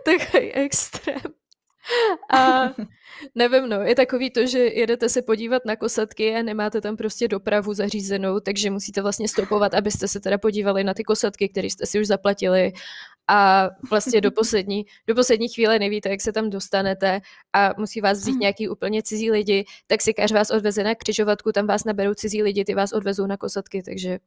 [0.05, 1.21] takový extrém.
[2.33, 2.69] A
[3.35, 7.27] nevím, no, je takový to, že jedete se podívat na kosatky a nemáte tam prostě
[7.27, 11.85] dopravu zařízenou, takže musíte vlastně stopovat, abyste se teda podívali na ty kosatky, které jste
[11.85, 12.73] si už zaplatili
[13.27, 17.21] a vlastně do poslední, do poslední chvíle nevíte, jak se tam dostanete
[17.53, 21.51] a musí vás vzít nějaký úplně cizí lidi, tak si každý vás odveze na křižovatku,
[21.51, 24.19] tam vás naberou cizí lidi, ty vás odvezou na kosatky, takže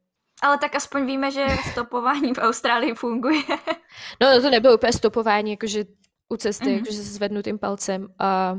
[0.42, 3.42] ale tak aspoň víme, že stopování v Austrálii funguje.
[4.20, 5.84] No to nebylo úplně stopování, jakože
[6.31, 6.78] u cesty, mm-hmm.
[6.78, 8.59] jakože se zvednutým palcem a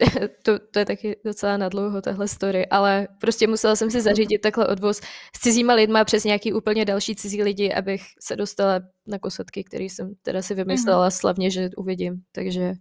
[0.42, 4.66] to, to je taky docela nadlouho tahle story, ale prostě musela jsem si zařídit takhle
[4.66, 5.00] odvoz
[5.36, 9.88] s cizíma lidma přes nějaký úplně další cizí lidi, abych se dostala na kosatky, který
[9.88, 11.20] jsem teda si vymyslela mm-hmm.
[11.20, 12.72] slavně, že uvidím, takže...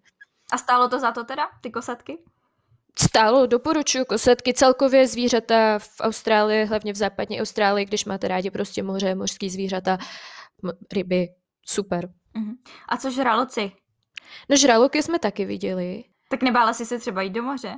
[0.51, 2.17] A stálo to za to teda, ty kosatky?
[2.99, 8.83] Stálo, doporučuji kosatky, celkově zvířata v Austrálii, hlavně v západní Austrálii, když máte rádi prostě
[8.83, 9.97] moře, mořský zvířata,
[10.93, 11.27] ryby,
[11.65, 12.05] super.
[12.05, 12.55] Mm-hmm.
[12.89, 13.71] A co žraloci?
[14.49, 16.03] No žraloky jsme taky viděli.
[16.29, 17.75] Tak nebála jsi se třeba jít do moře?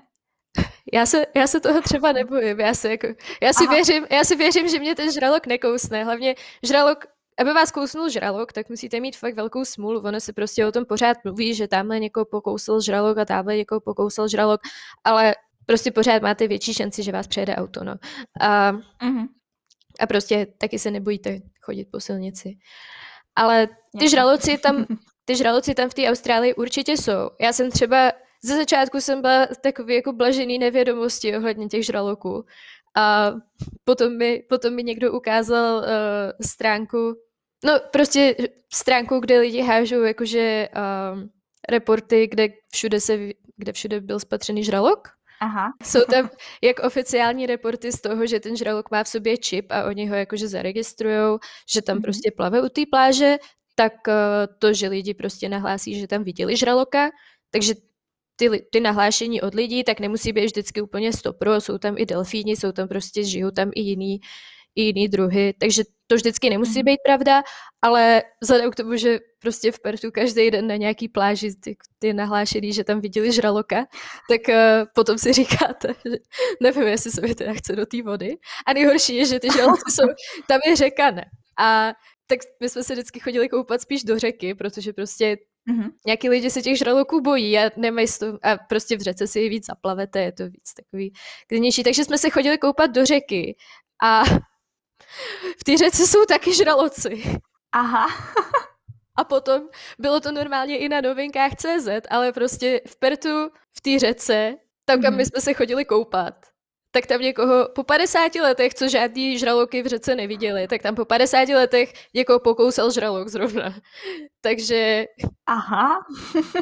[0.93, 2.59] Já se, já se toho třeba nebojím.
[2.59, 3.07] Já, se jako,
[3.41, 6.03] já, si věřím, já si věřím, že mě ten žralok nekousne.
[6.03, 7.05] Hlavně žralok,
[7.39, 9.99] aby vás kousnul žralok, tak musíte mít fakt velkou smůlu.
[9.99, 13.81] Ono se prostě o tom pořád mluví, že tamhle někoho pokousl žralok a tamhle někoho
[13.81, 14.61] pokousl žralok,
[15.03, 17.83] ale prostě pořád máte větší šanci, že vás přejede auto.
[17.83, 17.95] No.
[18.41, 19.27] A, mm-hmm.
[19.99, 22.57] a prostě taky se nebojíte chodit po silnici.
[23.35, 23.67] Ale
[23.99, 24.85] ty žraloci tam,
[25.25, 27.29] ty žraloci tam v té Austrálii určitě jsou.
[27.39, 28.11] Já jsem třeba
[28.43, 32.45] ze začátku jsem byla takový jako blažený nevědomosti ohledně těch žraloků.
[32.97, 33.33] A
[33.83, 35.85] potom mi, potom mi někdo ukázal uh,
[36.41, 37.15] stránku,
[37.65, 38.35] no prostě
[38.73, 41.23] stránku, kde lidi hážou jakože uh,
[41.69, 43.17] reporty, kde všude, se,
[43.57, 45.07] kde všude byl spatřený žralok.
[45.41, 45.73] Aha.
[45.83, 46.29] Jsou tam
[46.61, 50.15] jak oficiální reporty z toho, že ten žralok má v sobě čip a oni ho
[50.15, 52.01] jakože zaregistrujou, že tam mm-hmm.
[52.01, 53.37] prostě plave u té pláže,
[53.75, 54.13] tak uh,
[54.59, 57.09] to, že lidi prostě nahlásí, že tam viděli žraloka,
[57.51, 57.73] takže
[58.35, 62.55] ty, ty nahlášení od lidí, tak nemusí být vždycky úplně stopro, jsou tam i delfíni,
[62.55, 64.19] jsou tam prostě, žijou tam i jiný,
[64.75, 66.85] i jiný druhy, takže to vždycky nemusí mhm.
[66.85, 67.43] být pravda,
[67.81, 72.13] ale vzhledem k tomu, že prostě v Pertu každý den na nějaký pláži ty, ty
[72.13, 73.85] nahlášený, že tam viděli žraloka,
[74.29, 74.55] tak uh,
[74.95, 76.15] potom si říkáte, že
[76.61, 78.37] nevím, jestli se mi teda chce do té vody.
[78.67, 80.07] A nejhorší je, že ty žraloci jsou,
[80.47, 81.25] tam je řeka, ne.
[81.59, 81.93] A
[82.27, 85.37] tak my jsme se vždycky chodili koupat spíš do řeky, protože prostě
[85.71, 85.91] Mm-hmm.
[86.05, 89.65] Nějaký lidi se těch žraloků bojí a nemají to, a prostě v řece si víc
[89.65, 91.13] zaplavete, je to víc takový
[91.47, 91.83] klidnější.
[91.83, 93.55] Takže jsme se chodili koupat do řeky
[94.03, 94.23] a
[95.59, 97.23] v té řece jsou taky žraloci.
[97.71, 98.07] Aha.
[99.17, 99.61] a potom
[99.99, 104.55] bylo to normálně i na novinkách CZ, ale prostě v Pertu, v té řece,
[104.85, 105.17] tam, kam mm-hmm.
[105.17, 106.35] my jsme se chodili koupat,
[106.95, 111.05] tak tam někoho po 50 letech, co žádný žraloky v řece neviděli, tak tam po
[111.05, 113.75] 50 letech někoho pokousal žralok zrovna.
[114.41, 115.05] Takže...
[115.45, 116.05] Aha.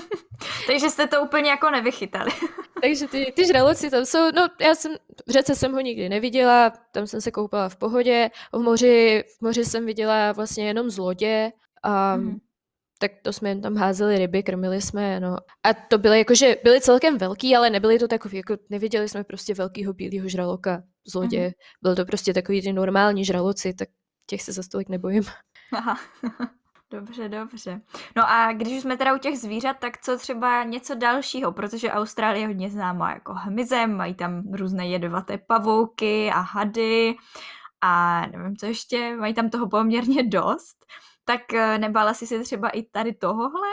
[0.68, 2.32] Takže jste to úplně jako nevychytali.
[2.82, 4.96] Takže ty, ty žraloci tam jsou, no já jsem,
[5.28, 9.42] v řece jsem ho nikdy neviděla, tam jsem se koupala v pohodě, v moři, v
[9.42, 11.52] moři jsem viděla vlastně jenom z lodě
[11.84, 12.40] a mm
[13.00, 15.38] tak to jsme jen tam házeli ryby, krmili jsme, no.
[15.64, 19.54] A to byly jakože, byly celkem velký, ale nebyly to takový, jako neviděli jsme prostě
[19.54, 21.48] velkýho bílého žraloka z lodě.
[21.48, 21.82] Mm-hmm.
[21.82, 23.90] Byly to prostě takový ty normální žraloci, tak
[24.26, 25.24] těch se za stolik nebojím.
[25.74, 26.00] Aha.
[26.92, 27.82] Dobře, dobře.
[28.16, 32.44] No a když jsme teda u těch zvířat, tak co třeba něco dalšího, protože Austrálie
[32.44, 37.16] je hodně známá jako hmyzem, mají tam různé jedovaté pavouky a hady
[37.82, 40.86] a nevím co ještě, mají tam toho poměrně dost
[41.26, 43.68] tak eh, nebála jsi se třeba i tady tohohle?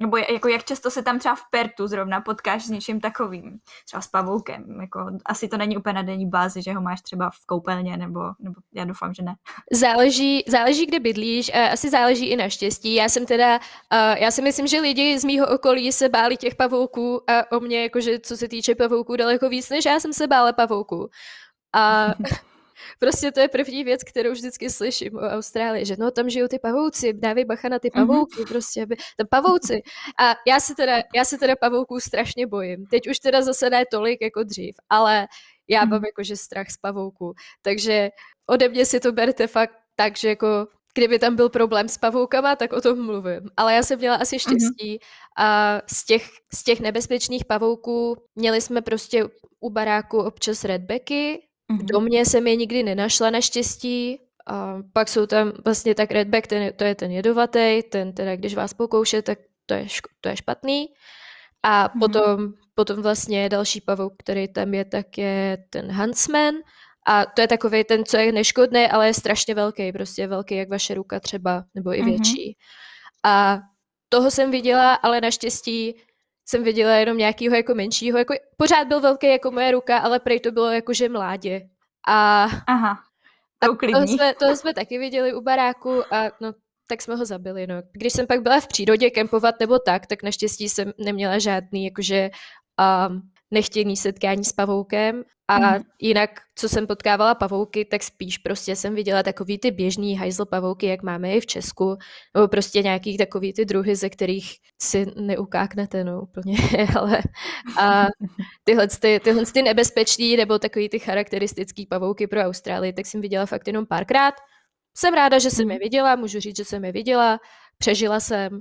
[0.00, 4.00] Nebo jako jak často se tam třeba v Pertu zrovna potkáš s něčím takovým, třeba
[4.00, 7.46] s pavoukem, jako asi to není úplně na denní bázi, že ho máš třeba v
[7.46, 9.34] koupelně, nebo, nebo já doufám, že ne.
[9.72, 12.94] Záleží, záleží, kde bydlíš, a asi záleží i na štěstí.
[12.94, 16.54] Já jsem teda, uh, já si myslím, že lidi z mýho okolí se báli těch
[16.54, 20.26] pavouků a o mě, jakože co se týče pavouků, daleko víc, než já jsem se
[20.26, 21.10] bála pavouků.
[21.74, 22.06] A
[22.98, 26.58] Prostě to je první věc, kterou vždycky slyším o Austrálii, že no tam žijou ty
[26.58, 28.06] pavouci, dávej bacha na ty mhm.
[28.06, 28.48] pavouky, mm-hmm.
[28.48, 29.82] prostě, aby, tam pavouci.
[30.20, 32.86] A já se teda, já se teda pavouků strašně bojím.
[32.86, 35.26] Teď už teda zase ne tolik jako dřív, ale
[35.68, 35.90] já mm-hmm.
[35.90, 37.34] mám jakože strach z pavouků.
[37.62, 38.10] Takže
[38.46, 42.56] ode mě si to berte fakt tak, že jako kdyby tam byl problém s pavoukama,
[42.56, 43.40] tak o tom mluvím.
[43.56, 44.40] Ale já jsem měla asi mhm.
[44.40, 44.98] štěstí
[45.38, 49.24] a z těch, z těch nebezpečných pavouků měli jsme prostě
[49.60, 51.86] u baráku občas redbecky, v mhm.
[51.86, 54.20] domě jsem je nikdy nenašla naštěstí.
[54.46, 58.54] A pak jsou tam vlastně tak redback, ten, to je ten jedovatý, ten teda když
[58.54, 60.86] vás pokouše, tak to je, ško, to je špatný.
[61.62, 61.98] A mm-hmm.
[61.98, 66.54] potom, potom vlastně další pavouk, který tam je, tak je ten Huntsman.
[67.06, 70.68] A to je takový ten, co je neškodný, ale je strašně velký, prostě velký jak
[70.68, 72.10] vaše ruka třeba, nebo i mhm.
[72.10, 72.50] větší.
[72.50, 73.30] Mm-hmm.
[73.30, 73.60] A
[74.08, 75.94] toho jsem viděla, ale naštěstí
[76.46, 80.40] jsem viděla jenom nějakého jako menšího, jako pořád byl velký jako moje ruka, ale prej
[80.40, 81.68] to bylo jako že mládě.
[82.08, 82.98] A, Aha,
[83.58, 86.52] to, a toho, jsme, toho jsme taky viděli u baráku a no,
[86.86, 87.74] tak jsme ho zabili, no.
[87.92, 92.30] Když jsem pak byla v přírodě kempovat nebo tak, tak naštěstí jsem neměla žádný, jakože
[93.08, 95.84] um, nechtěný setkání s pavoukem a mm.
[96.00, 100.86] jinak, co jsem potkávala pavouky, tak spíš prostě jsem viděla takový ty běžný hajzl pavouky,
[100.86, 101.96] jak máme i v Česku,
[102.34, 106.56] nebo prostě nějaký takový ty druhy, ze kterých si neukáknete, no úplně,
[106.98, 107.22] ale
[107.78, 108.06] a
[108.64, 113.46] tyhle, ty, tyhle ty nebezpečný nebo takový ty charakteristický pavouky pro Austrálii, tak jsem viděla
[113.46, 114.34] fakt jenom párkrát.
[114.96, 117.40] Jsem ráda, že jsem je viděla, můžu říct, že jsem je viděla,
[117.78, 118.60] přežila jsem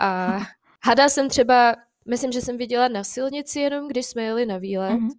[0.00, 0.38] a
[0.84, 1.76] hada jsem třeba
[2.10, 4.92] Myslím, že jsem viděla na silnici jenom, když jsme jeli na výlet.
[4.92, 5.10] Mm-hmm.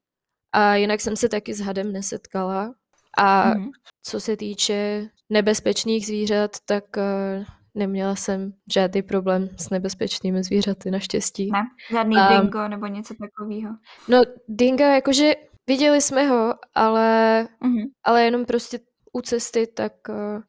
[0.52, 2.74] A jinak jsem se taky s hadem nesetkala.
[3.18, 3.70] A mm-hmm.
[4.04, 11.52] co se týče nebezpečných zvířat, tak uh, neměla jsem žádný problém s nebezpečnými zvířaty, naštěstí.
[11.52, 13.76] Ne, žádný um, dingo nebo něco takového.
[14.08, 15.34] No, dinga, jakože
[15.68, 17.86] viděli jsme ho, ale, mm-hmm.
[18.04, 18.80] ale jenom prostě
[19.14, 20.42] u cesty, tak uh,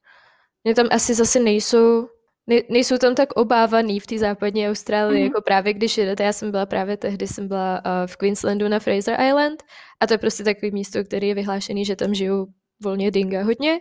[0.64, 2.08] mě tam asi zase nejsou
[2.46, 5.24] ne, nejsou tam tak obávaný v té západní Austrálii, mm-hmm.
[5.24, 6.22] jako právě když jedete.
[6.22, 9.62] Já jsem byla právě tehdy, jsem byla uh, v Queenslandu na Fraser Island
[10.00, 12.46] a to je prostě takový místo, který je vyhlášený, že tam žijou
[12.82, 13.80] volně dinga hodně.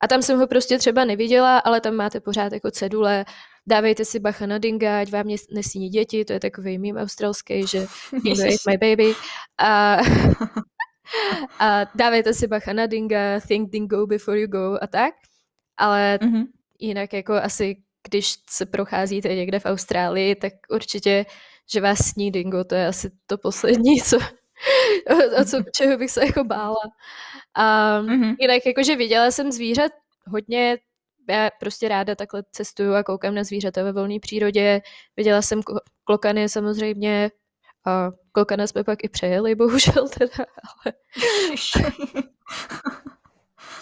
[0.00, 3.24] A tam jsem ho prostě třeba neviděla, ale tam máte pořád jako cedule,
[3.66, 7.86] dávejte si bacha na dinga, ať vám nesíní děti, to je takový mým australský, že
[8.24, 9.14] dingo is my baby.
[9.58, 9.98] A,
[11.58, 15.14] a dávejte si bacha na dinga, think dingo before you go a tak.
[15.76, 16.44] Ale mm-hmm.
[16.78, 17.76] jinak jako asi
[18.08, 21.26] když se procházíte někde v Austrálii, tak určitě,
[21.72, 24.16] že vás sní dingo, to je asi to poslední, co,
[25.40, 26.82] o co, čeho bych se jako bála.
[27.54, 28.36] A mm-hmm.
[28.40, 29.92] jinak jakože viděla jsem zvířat
[30.26, 30.78] hodně,
[31.28, 34.80] já prostě ráda takhle cestuju a koukám na zvířata ve volné přírodě.
[35.16, 35.60] Viděla jsem
[36.04, 37.30] klokany samozřejmě,
[37.86, 40.32] a klokana jsme pak i přejeli, bohužel teda,
[40.84, 40.94] ale...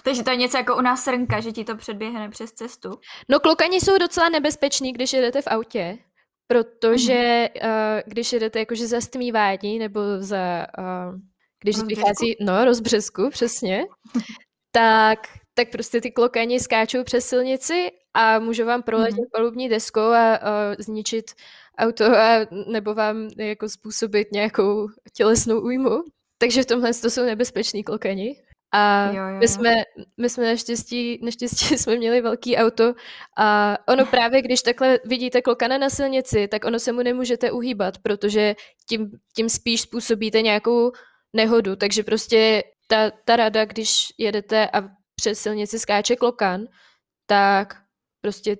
[0.04, 2.90] Takže to je něco jako u nás srnka, že ti to předběhne přes cestu.
[3.28, 5.98] No klokani jsou docela nebezpeční, když jedete v autě,
[6.46, 7.70] protože mm.
[7.70, 11.20] uh, když jedete jakože za stmívání nebo za, uh,
[11.62, 12.00] když rozbřesku.
[12.00, 13.84] vychází, no rozbřesku, přesně,
[14.72, 15.18] tak,
[15.54, 19.30] tak prostě ty klokani skáčou přes silnici a můžou vám proletět mm.
[19.32, 21.24] palubní deskou a uh, zničit
[21.78, 26.02] auto a nebo vám jako způsobit nějakou tělesnou újmu.
[26.38, 28.36] Takže v tomhle to jsou nebezpeční klokani.
[28.76, 29.38] A jo, jo.
[29.38, 29.74] My, jsme,
[30.16, 32.94] my jsme naštěstí, naštěstí jsme měli velký auto
[33.36, 37.98] a ono právě, když takhle vidíte klokana na silnici, tak ono se mu nemůžete uhýbat,
[37.98, 38.54] protože
[38.88, 40.92] tím, tím spíš způsobíte nějakou
[41.32, 41.76] nehodu.
[41.76, 46.64] Takže prostě ta, ta rada, když jedete a přes silnici skáče klokan,
[47.26, 47.76] tak
[48.20, 48.56] prostě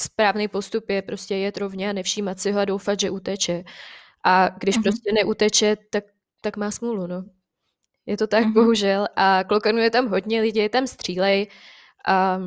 [0.00, 3.64] správný postup je prostě jet rovně a nevšímat si ho a doufat, že uteče.
[4.24, 4.82] A když mm-hmm.
[4.82, 6.04] prostě neuteče, tak,
[6.40, 7.24] tak má smůlu, no.
[8.06, 8.52] Je to tak, mm-hmm.
[8.52, 9.06] bohužel.
[9.16, 11.48] A klokanů je tam hodně, lidi je tam střílej.
[12.08, 12.38] A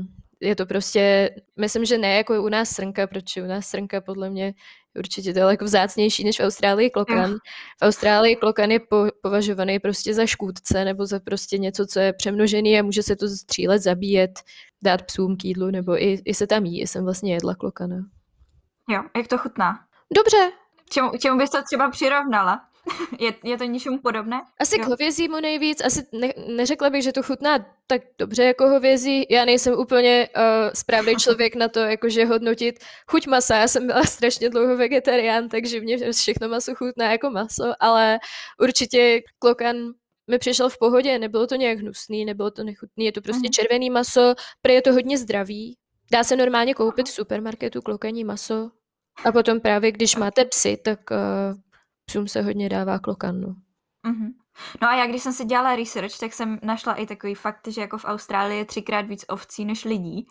[0.42, 1.30] je to prostě,
[1.60, 4.54] myslím, že ne jako u nás srnka, protože u nás srnka podle mě
[4.98, 7.34] určitě daleko vzácnější než v Austrálii klokan.
[7.82, 12.14] V Austrálii klokan je po, považovaný prostě za škůdce nebo za prostě něco, co je
[12.14, 14.40] přemnožený a může se to střílet, zabíjet,
[14.84, 16.88] dát psům k jídlu nebo i, i se tam jí.
[16.88, 17.98] Jsem vlastně jedla klokana.
[18.90, 19.80] Jo, jak to chutná?
[20.16, 20.52] Dobře.
[20.90, 22.62] Čemu, čemu bys to třeba přirovnala?
[23.20, 24.42] je, je to něčemu podobné?
[24.60, 24.86] Asi jo.
[24.86, 25.86] k hovězímu nejvíc.
[25.86, 29.26] Asi ne, neřekla bych, že to chutná tak dobře jako hovězí.
[29.30, 33.56] Já nejsem úplně uh, správný člověk na to, jakože hodnotit chuť masa.
[33.56, 38.20] Já jsem byla strašně dlouho vegetarián, takže mě všechno maso chutná jako maso, ale
[38.60, 39.76] určitě klokan
[40.30, 43.52] mi přišel v pohodě, nebylo to nějak hnusný, nebylo to nechutný, je to prostě mm.
[43.52, 45.78] červený maso, pro je to hodně zdravý.
[46.12, 48.72] Dá se normálně koupit v supermarketu klokaní maso.
[49.26, 51.18] A potom právě, když máte psy, tak uh,
[52.08, 53.48] psům se hodně dává klokan, no.
[54.08, 54.34] Mm-hmm.
[54.82, 57.82] No a já, když jsem si dělala research, tak jsem našla i takový fakt, že
[57.82, 60.28] jako v Austrálii je třikrát víc ovcí než lidí.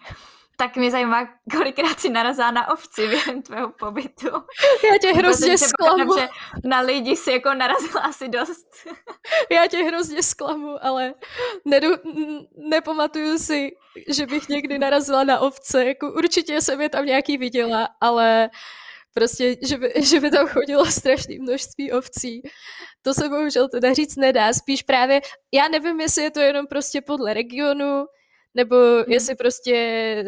[0.59, 4.27] Tak mě zajímá, kolikrát si narazá na ovci během tvého pobytu.
[4.91, 6.19] Já tě hrozně zklamu.
[6.19, 6.29] Že
[6.65, 8.67] na lidi si jako narazila asi dost.
[9.51, 11.15] Já tě hrozně zklamu, ale
[11.65, 11.89] nedu,
[12.57, 13.71] nepamatuju si,
[14.09, 15.85] že bych někdy narazila na ovce.
[15.85, 18.59] Jako určitě jsem je tam nějaký viděla, ale uh,
[19.17, 22.43] Prostě, že by, že by tam chodilo strašné množství ovcí.
[23.03, 24.53] To se bohužel teda říct nedá.
[24.53, 25.21] Spíš právě,
[25.53, 28.07] já nevím, jestli je to jenom prostě podle regionu,
[28.55, 29.05] nebo hmm.
[29.09, 29.75] jestli prostě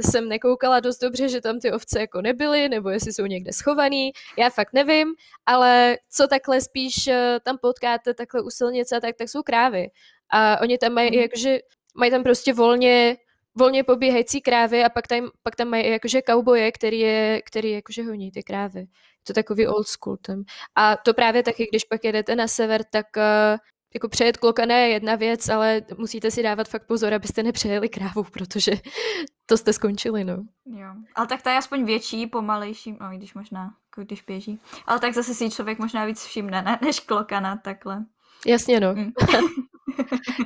[0.00, 4.12] jsem nekoukala dost dobře, že tam ty ovce jako nebyly, nebo jestli jsou někde schovaný,
[4.38, 5.14] já fakt nevím,
[5.46, 9.88] ale co takhle spíš eh, tam potkáte takhle u silnice, tak, tak jsou krávy.
[10.30, 11.20] A oni tam mají, hmm.
[11.20, 11.58] jakože
[11.96, 13.16] mají tam prostě volně
[13.58, 18.02] volně pobíhající krávy a pak tam, pak tam mají jakože kauboje, který, je, který jakože
[18.02, 18.86] honí ty krávy.
[19.26, 20.42] To takový old school tam.
[20.74, 23.58] A to právě taky, když pak jedete na sever, tak uh,
[23.94, 28.24] jako přejet klokana je jedna věc, ale musíte si dávat fakt pozor, abyste nepřejeli krávu,
[28.24, 28.72] protože
[29.46, 30.36] to jste skončili, no.
[30.66, 34.60] Jo, ale tak ta je aspoň větší, pomalejší, no když možná, jako když běží.
[34.86, 38.04] Ale tak zase si člověk možná víc všimne, ne, než klokana, takhle.
[38.46, 38.94] Jasně, no.
[38.94, 39.12] Mm.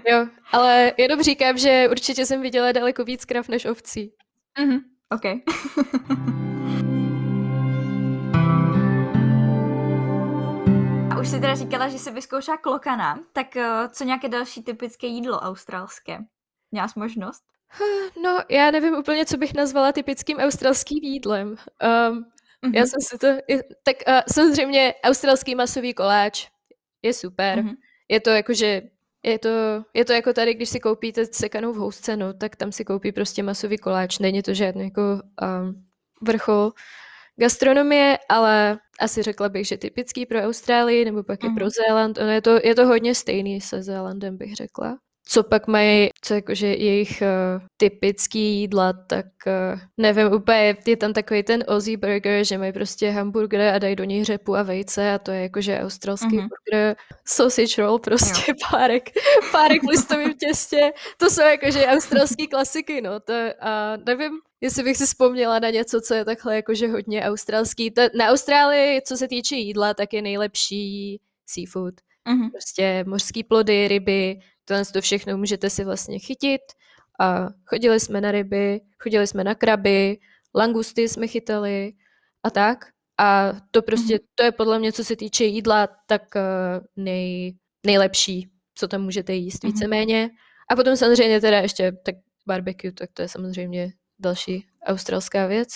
[0.08, 4.12] jo, ale jenom říkám, že určitě jsem viděla daleko víc krav než ovcí.
[4.58, 4.80] Mm-hmm.
[5.10, 5.22] OK.
[11.10, 15.06] A už si teda říkala, že jsi vyzkoušela klokana, tak eh, co nějaké další typické
[15.06, 16.18] jídlo australské?
[16.70, 17.42] Měla jsi možnost?
[18.22, 21.48] No, já nevím úplně, co bych nazvala typickým australským jídlem.
[21.48, 22.74] Um, mm-hmm.
[22.74, 23.26] Já jsem si to...
[23.82, 26.51] Tak uh, samozřejmě australský masový koláč
[27.02, 27.58] je super.
[27.58, 27.76] Mm-hmm.
[28.08, 28.82] Je to jakože
[29.22, 32.72] je to, je to jako tady, když si koupíte sekanou v housce, no, tak tam
[32.72, 34.18] si koupí prostě masový koláč.
[34.18, 35.86] Není to žádný jako um,
[36.22, 36.72] vrchol
[37.36, 41.48] gastronomie, ale asi řekla bych, že typický pro Austrálii nebo pak mm.
[41.48, 41.70] je pro mhm.
[41.70, 42.18] Zéland.
[42.18, 46.34] Ono je to, je to hodně stejný se Zélandem, bych řekla co pak mají, co
[46.34, 52.44] jakože jejich uh, typický jídla, tak uh, nevím úplně, je tam takový ten Aussie burger,
[52.44, 55.80] že mají prostě hamburger a dají do něj řepu a vejce a to je jakože
[55.80, 56.48] australský mm-hmm.
[56.48, 58.54] burger, sausage roll, prostě jo.
[58.70, 59.10] párek,
[59.52, 64.96] párek v listovém těstě, to jsou jakože australský klasiky, no, to a nevím, jestli bych
[64.96, 67.90] si vzpomněla na něco, co je takhle jakože hodně australský.
[67.90, 71.94] To, na Austrálii, co se týče jídla, tak je nejlepší seafood.
[72.28, 72.50] Mm-hmm.
[72.50, 76.60] Prostě mořský plody, ryby, Tohle to všechno můžete si vlastně chytit
[77.20, 80.18] a chodili jsme na ryby, chodili jsme na kraby,
[80.54, 81.92] langusty jsme chytali
[82.42, 82.84] a tak.
[83.18, 84.26] A to prostě, mm-hmm.
[84.34, 87.56] to je podle mě, co se týče jídla, tak uh, nej,
[87.86, 89.66] nejlepší, co tam můžete jíst mm-hmm.
[89.66, 90.30] víceméně.
[90.70, 92.14] A potom samozřejmě teda ještě tak
[92.46, 95.68] barbecue, tak to je samozřejmě další australská věc.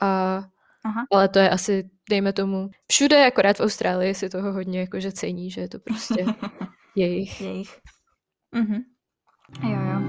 [0.00, 0.42] A,
[0.84, 1.04] Aha.
[1.12, 5.50] Ale to je asi, dejme tomu, všude, akorát v Austrálii si toho hodně jakože cení,
[5.50, 6.24] že je to prostě
[6.96, 7.40] jejich.
[7.40, 7.80] jejich.
[8.54, 8.82] Mhm.
[9.62, 10.00] Jo, jo.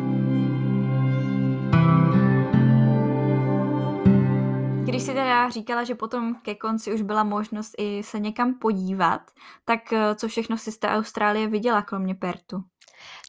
[4.84, 9.22] Když jsi teda říkala, že potom ke konci už byla možnost i se někam podívat,
[9.66, 12.64] tak eh, co všechno si z té Austrálie viděla, kromě Pertu?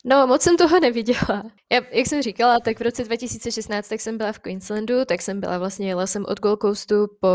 [0.05, 1.43] No, moc jsem toho neviděla.
[1.73, 5.41] Já, jak jsem říkala, tak v roce 2016 tak jsem byla v Queenslandu, tak jsem
[5.41, 7.29] byla vlastně, jela jsem od Gold Coastu po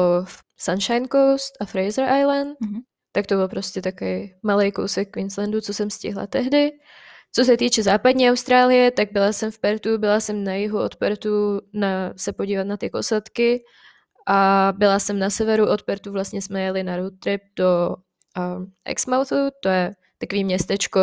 [0.59, 2.49] Sunshine Coast a Fraser Island.
[2.49, 2.81] Mm-hmm.
[3.11, 6.71] Tak to byl prostě takový malý kousek Queenslandu, co jsem stihla tehdy.
[7.35, 10.95] Co se týče západní Austrálie, tak byla jsem v Pertu, byla jsem na jihu od
[10.95, 13.63] Pertu na, se podívat na ty kosadky
[14.27, 17.95] a byla jsem na severu od Pertu, vlastně jsme jeli na road trip do
[18.37, 20.99] um, Exmouthu, to je takový městečko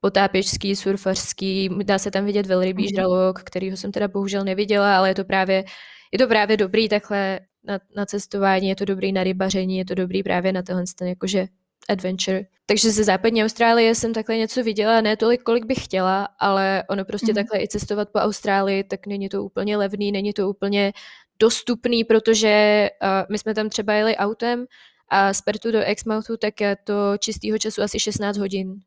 [0.00, 2.94] potápěčský, surfařský, dá se tam vidět velrybý mm-hmm.
[2.94, 5.64] žralok, kterýho jsem teda bohužel neviděla, ale je to právě,
[6.12, 9.94] je to právě dobrý takhle na, na cestování, je to dobrý na rybaření, je to
[9.94, 11.46] dobrý právě na tenhle ten jakože
[11.88, 12.46] adventure.
[12.66, 17.04] Takže ze západní Austrálie jsem takhle něco viděla, ne tolik, kolik bych chtěla, ale ono
[17.04, 17.34] prostě mm-hmm.
[17.34, 20.92] takhle i cestovat po Austrálii, tak není to úplně levný, není to úplně
[21.38, 24.66] dostupný, protože uh, my jsme tam třeba jeli autem
[25.08, 28.80] a z Pertu do Exmouthu, tak je to čistýho času asi 16 hodin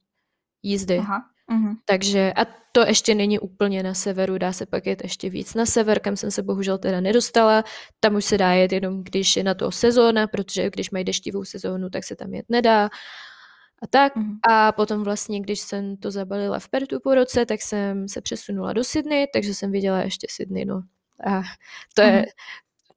[0.64, 0.98] jízdy.
[0.98, 1.35] Aha.
[1.52, 1.76] Mm-hmm.
[1.86, 5.66] Takže a to ještě není úplně na severu, dá se pak jet ještě víc na
[5.66, 7.64] sever, kam jsem se bohužel teda nedostala.
[8.00, 11.46] Tam už se dá jet jenom, když je na to sezóna, protože když mají deštivou
[11.46, 12.90] sezónu, tak se tam jet nedá.
[13.82, 14.16] A tak.
[14.16, 14.38] Mm-hmm.
[14.50, 18.74] A potom vlastně, když jsem to zabalila v Pertu po roce, tak jsem se přesunula
[18.74, 20.82] do Sydney, takže jsem viděla ještě Sydney, no.
[21.26, 21.42] A
[21.94, 22.26] to je,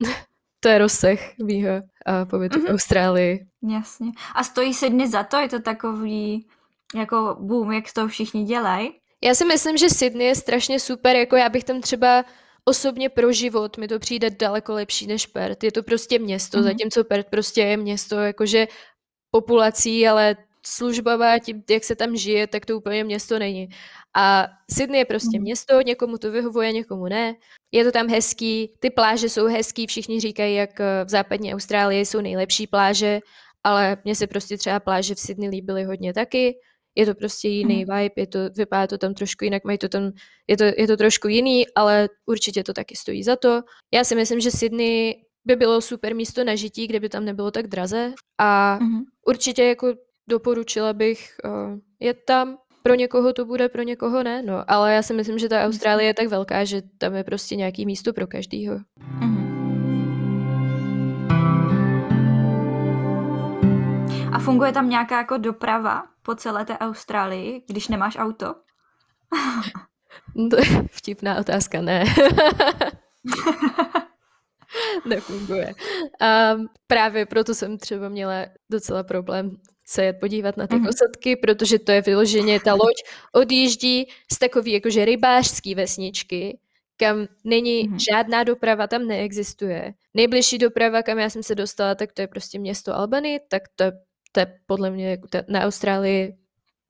[0.04, 0.14] mm-hmm.
[0.60, 1.82] to je rozsah mýho
[2.30, 2.66] pobytu mm-hmm.
[2.66, 2.70] v.
[2.70, 3.46] Austrálii.
[3.62, 4.12] Jasně.
[4.34, 5.36] A stojí Sydney za to?
[5.36, 6.46] Je to takový
[6.94, 8.90] jako boom, jak to všichni dělají.
[9.24, 12.24] Já si myslím, že Sydney je strašně super, jako já bych tam třeba
[12.64, 15.64] osobně pro život mi to přijde daleko lepší než Perth.
[15.64, 16.62] Je to prostě město, mm-hmm.
[16.62, 18.68] zatímco Perth prostě je město jakože
[19.30, 20.36] populací, ale
[20.66, 23.68] službama, tím, jak se tam žije, tak to úplně město není.
[24.16, 25.42] A Sydney je prostě mm.
[25.42, 27.34] město, někomu to vyhovuje, někomu ne.
[27.72, 32.06] Je to tam hezký, ty pláže jsou hezký, všichni říkají, jak eh, v západní Austrálii
[32.06, 33.20] jsou nejlepší pláže,
[33.64, 36.54] ale mně se prostě třeba pláže v Sydney líbily hodně taky
[36.98, 37.96] je to prostě jiný mm.
[37.96, 40.12] vibe, je to, vypadá to tam trošku jinak, mají to tam,
[40.48, 43.62] je to, je to trošku jiný, ale určitě to taky stojí za to.
[43.94, 47.50] Já si myslím, že Sydney by bylo super místo na žití, kde by tam nebylo
[47.50, 49.00] tak draze a mm.
[49.26, 49.94] určitě jako
[50.28, 52.58] doporučila bych uh, jet tam.
[52.82, 56.06] Pro někoho to bude, pro někoho ne, no, ale já si myslím, že ta Austrálie
[56.06, 58.78] je tak velká, že tam je prostě nějaký místo pro každýho.
[59.20, 59.37] Mm.
[64.50, 68.54] Funguje tam nějaká jako doprava po celé té Austrálii, když nemáš auto?
[70.50, 72.04] to je vtipná otázka, ne.
[75.06, 75.74] Nefunguje.
[76.54, 80.88] Um, právě proto jsem třeba měla docela problém se jet podívat na ty mm-hmm.
[80.88, 82.96] osadky, protože to je vyloženě, ta loď
[83.32, 86.58] odjíždí z takové jakože rybářské vesničky,
[86.96, 87.96] kam není mm-hmm.
[88.10, 89.94] žádná doprava, tam neexistuje.
[90.14, 93.84] Nejbližší doprava, kam já jsem se dostala, tak to je prostě město Albany, tak to,
[94.32, 96.38] to je podle mě jako na Austrálii,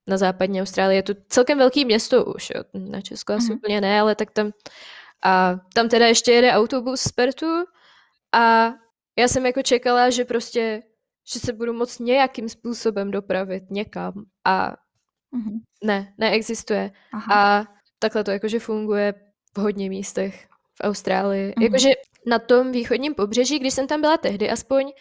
[0.07, 2.63] na západní Austrálii je to celkem velký město už, jo.
[2.75, 3.57] na Česku asi mm-hmm.
[3.57, 4.53] úplně ne, ale tak tam
[5.23, 7.65] a tam teda ještě jede autobus z Pertu
[8.33, 8.73] a
[9.19, 10.83] já jsem jako čekala, že prostě,
[11.33, 14.13] že se budu moct nějakým způsobem dopravit někam
[14.45, 15.59] a mm-hmm.
[15.85, 16.91] ne, neexistuje.
[17.13, 17.35] Aha.
[17.35, 17.65] A
[17.99, 19.15] takhle to jakože funguje
[19.57, 21.51] v hodně místech v Austrálii.
[21.53, 21.63] Mm-hmm.
[21.63, 21.91] Jakože
[22.27, 24.93] na tom východním pobřeží, když jsem tam byla tehdy aspoň,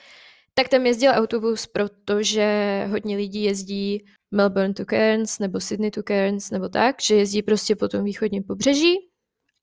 [0.58, 2.46] tak tam jezdil autobus, protože
[2.90, 7.76] hodně lidí jezdí Melbourne to Cairns nebo Sydney to Cairns nebo tak, že jezdí prostě
[7.76, 8.96] po tom východním pobřeží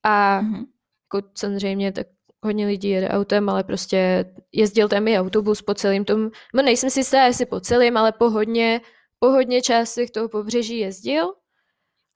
[0.03, 0.65] a mm-hmm.
[1.05, 2.07] jako samozřejmě tak
[2.45, 6.91] hodně lidí jede autem, ale prostě jezdil tam i autobus po celém tom, no nejsem
[6.91, 8.81] si jistá, jestli po celém, ale po hodně,
[9.19, 11.33] po hodně částech toho pobřeží jezdil.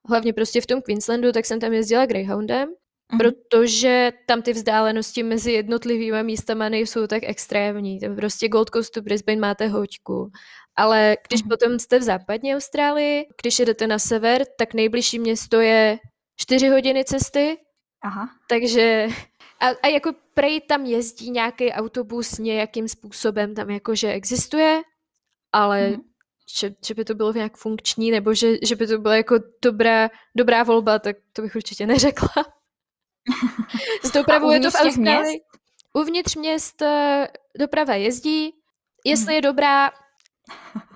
[0.08, 2.68] Hlavně prostě v tom Queenslandu, tak jsem tam jezdila Greyhoundem,
[3.12, 3.18] mm-hmm.
[3.18, 8.00] protože tam ty vzdálenosti mezi jednotlivými místama nejsou tak extrémní.
[8.00, 10.30] Tam prostě Gold Coast to Brisbane máte hoďku.
[10.76, 11.48] Ale když mm-hmm.
[11.48, 15.98] potom jste v západní Austrálii, když jedete na sever, tak nejbližší město je
[16.36, 17.56] 4 hodiny cesty.
[18.02, 18.28] Aha.
[18.48, 19.08] Takže
[19.60, 24.82] a, a jako prej tam jezdí nějaký autobus nějakým způsobem, tam jakože existuje,
[25.52, 26.02] ale mm-hmm.
[26.58, 29.34] že, že by to bylo nějak funkční, nebo že, že by to byla jako
[29.64, 32.57] dobrá, dobrá volba, tak to bych určitě neřekla.
[34.02, 35.30] S dopravou je to v Austrálii.
[35.30, 35.44] Měst?
[35.92, 38.54] Uvnitř měst eh, doprava jezdí.
[39.04, 39.34] Jestli mm.
[39.34, 39.90] je dobrá,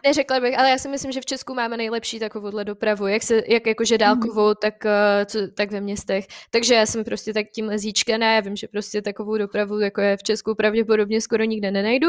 [0.05, 3.43] Neřekla bych, ale já si myslím, že v Česku máme nejlepší takovouhle dopravu, jak, se,
[3.49, 4.55] jak jakože dálkovou, mm.
[4.62, 6.26] tak, uh, co, tak ve městech.
[6.51, 10.16] Takže já jsem prostě tak tímhle zíčkaná, já vím, že prostě takovou dopravu, jako je
[10.16, 12.09] v Česku, pravděpodobně skoro nikde nenajdu.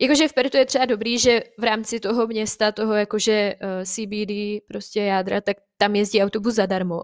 [0.00, 3.86] Jakože v Pertu je třeba dobrý, že v rámci toho města, toho jakože uh, eh,
[3.86, 7.00] CBD, prostě jádra, tak tam jezdí autobus zadarmo.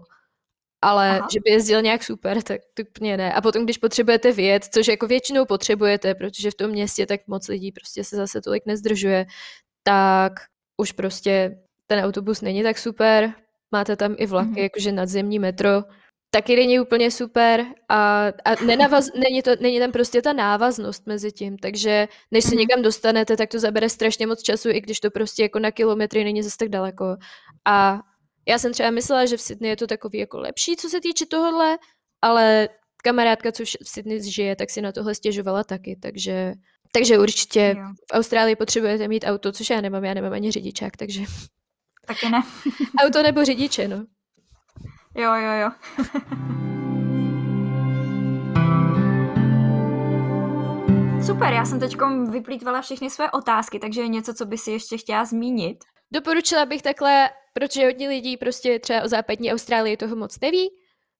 [0.81, 1.27] Ale Aha.
[1.33, 3.33] že by jezdil nějak super, tak to úplně ne.
[3.33, 7.47] A potom, když potřebujete vyjet, což jako většinou potřebujete, protože v tom městě tak moc
[7.47, 9.25] lidí prostě se zase tolik nezdržuje,
[9.83, 10.33] tak
[10.77, 11.57] už prostě
[11.87, 13.33] ten autobus není tak super,
[13.71, 14.61] máte tam i vlaky, mm-hmm.
[14.61, 15.83] jakože nadzemní metro,
[16.29, 21.31] taky není úplně super a, a nenavaz, není, to, není tam prostě ta návaznost mezi
[21.31, 22.57] tím, takže než se mm-hmm.
[22.57, 26.23] někam dostanete, tak to zabere strašně moc času, i když to prostě jako na kilometry
[26.23, 27.15] není zase tak daleko.
[27.67, 27.99] A
[28.47, 31.25] já jsem třeba myslela, že v Sydney je to takový jako lepší, co se týče
[31.25, 31.77] tohohle,
[32.21, 32.69] ale
[33.03, 36.53] kamarádka, co v Sydney žije, tak si na tohle stěžovala taky, takže
[36.91, 37.85] takže určitě jo.
[38.11, 41.23] v Austrálii potřebujete mít auto, což já nemám, já nemám ani řidičák, takže...
[42.05, 42.43] Taky ne.
[43.05, 44.05] auto nebo řidiče, no.
[45.15, 45.71] Jo, jo, jo.
[51.25, 51.95] Super, já jsem teď
[52.29, 55.77] vyplýtvala všechny své otázky, takže je něco, co by si ještě chtěla zmínit.
[56.11, 60.69] Doporučila bych takhle, protože hodně lidí prostě třeba o západní Austrálii toho moc neví,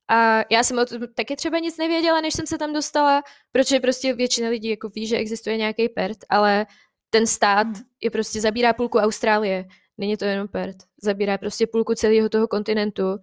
[0.09, 3.79] a já jsem o tom taky třeba nic nevěděla, než jsem se tam dostala, protože
[3.79, 6.65] prostě většina lidí jako ví, že existuje nějaký PERT, ale
[7.09, 7.75] ten stát hmm.
[8.03, 9.65] je prostě zabírá půlku Austrálie.
[9.97, 10.75] Není to jenom PERT.
[11.03, 13.17] Zabírá prostě půlku celého toho kontinentu.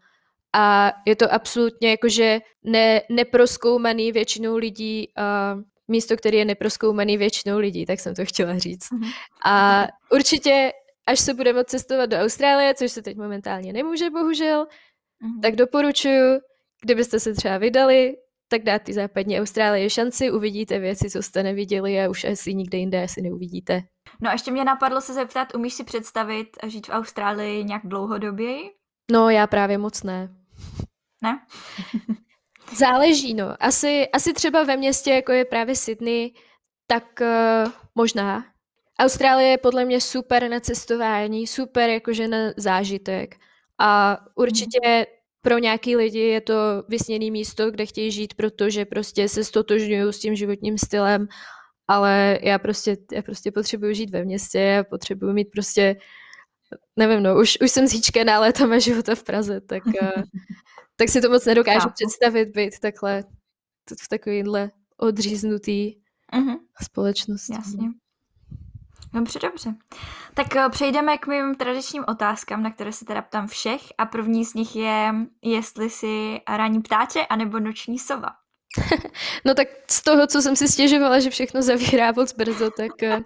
[0.52, 7.58] A je to absolutně jakože ne, neproskoumaný většinou lidí, uh, místo, které je neproskoumaný většinou
[7.58, 8.92] lidí, tak jsem to chtěla říct.
[8.92, 9.10] Hmm.
[9.46, 10.72] A určitě,
[11.06, 14.66] až se budeme cestovat do Austrálie, což se teď momentálně nemůže, bohužel,
[15.22, 15.40] hmm.
[15.40, 16.40] tak doporučuju
[16.84, 18.16] Kdybyste se třeba vydali,
[18.48, 22.78] tak dát ty západní Austrálie šanci, uvidíte věci, co jste neviděli a už asi nikde
[22.78, 23.82] jinde asi neuvidíte.
[24.20, 28.70] No a ještě mě napadlo se zeptat, umíš si představit žít v Austrálii nějak dlouhodoběji?
[29.12, 30.34] No já právě moc ne.
[31.22, 31.40] Ne?
[32.72, 33.54] Záleží, no.
[33.60, 36.32] Asi, asi třeba ve městě, jako je právě Sydney,
[36.86, 38.44] tak uh, možná.
[38.98, 43.34] Austrálie je podle mě super na cestování, super jakože na zážitek.
[43.80, 45.06] A určitě
[45.42, 46.54] pro nějaký lidi je to
[46.88, 51.28] vysněné místo, kde chtějí žít, protože prostě se stotožňují s tím životním stylem,
[51.88, 55.96] ale já prostě, já prostě potřebuji žít ve městě, potřebuji mít prostě,
[56.96, 60.10] nevím, no, už, už jsem zíčkená létama života v Praze, tak, eh,
[60.96, 61.94] tak si to moc nedokážu Chápu.
[61.94, 63.24] představit být takhle
[64.02, 65.94] v takovýhle odříznutý
[66.32, 66.58] uh-huh.
[66.82, 67.52] společnosti.
[67.52, 67.88] Jasně.
[69.14, 69.74] Dobře, dobře.
[70.34, 74.44] Tak eh, přejdeme k mým tradičním otázkám, na které se teda ptám všech a první
[74.44, 78.28] z nich je, jestli si ranní ptáče anebo noční sova.
[79.44, 83.20] no tak z toho, co jsem si stěžovala, že všechno zavírá moc brzo, tak eh,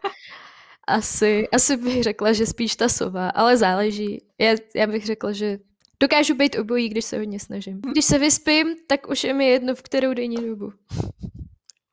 [0.89, 4.25] asi, asi bych řekla, že spíš ta sova, ale záleží.
[4.39, 5.59] Já, já bych řekla, že
[6.03, 7.81] dokážu být obojí, když se hodně snažím.
[7.81, 10.73] Když se vyspím, tak už je mi jedno, v kterou denní dobu.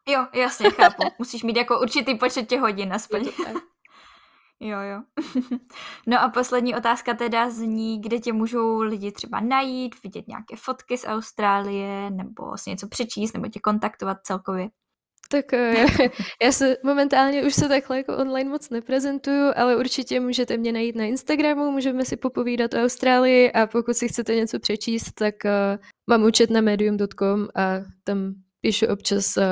[0.08, 1.04] Jo, jasně, chápu.
[1.20, 3.30] Musíš mít jako určitý počet těch hodin aspoň.
[4.60, 5.02] Jo, jo.
[6.08, 10.98] no a poslední otázka teda zní, kde tě můžou lidi třeba najít, vidět nějaké fotky
[10.98, 14.70] z Austrálie, nebo si něco přečíst, nebo tě kontaktovat celkově.
[15.32, 15.86] Tak eh, já,
[16.44, 20.96] já se momentálně už se takhle jako online moc neprezentuju, ale určitě můžete mě najít
[20.96, 25.52] na Instagramu, můžeme si popovídat o Austrálii a pokud si chcete něco přečíst, tak uh,
[26.10, 29.44] mám účet na medium.com a tam píšu občas uh,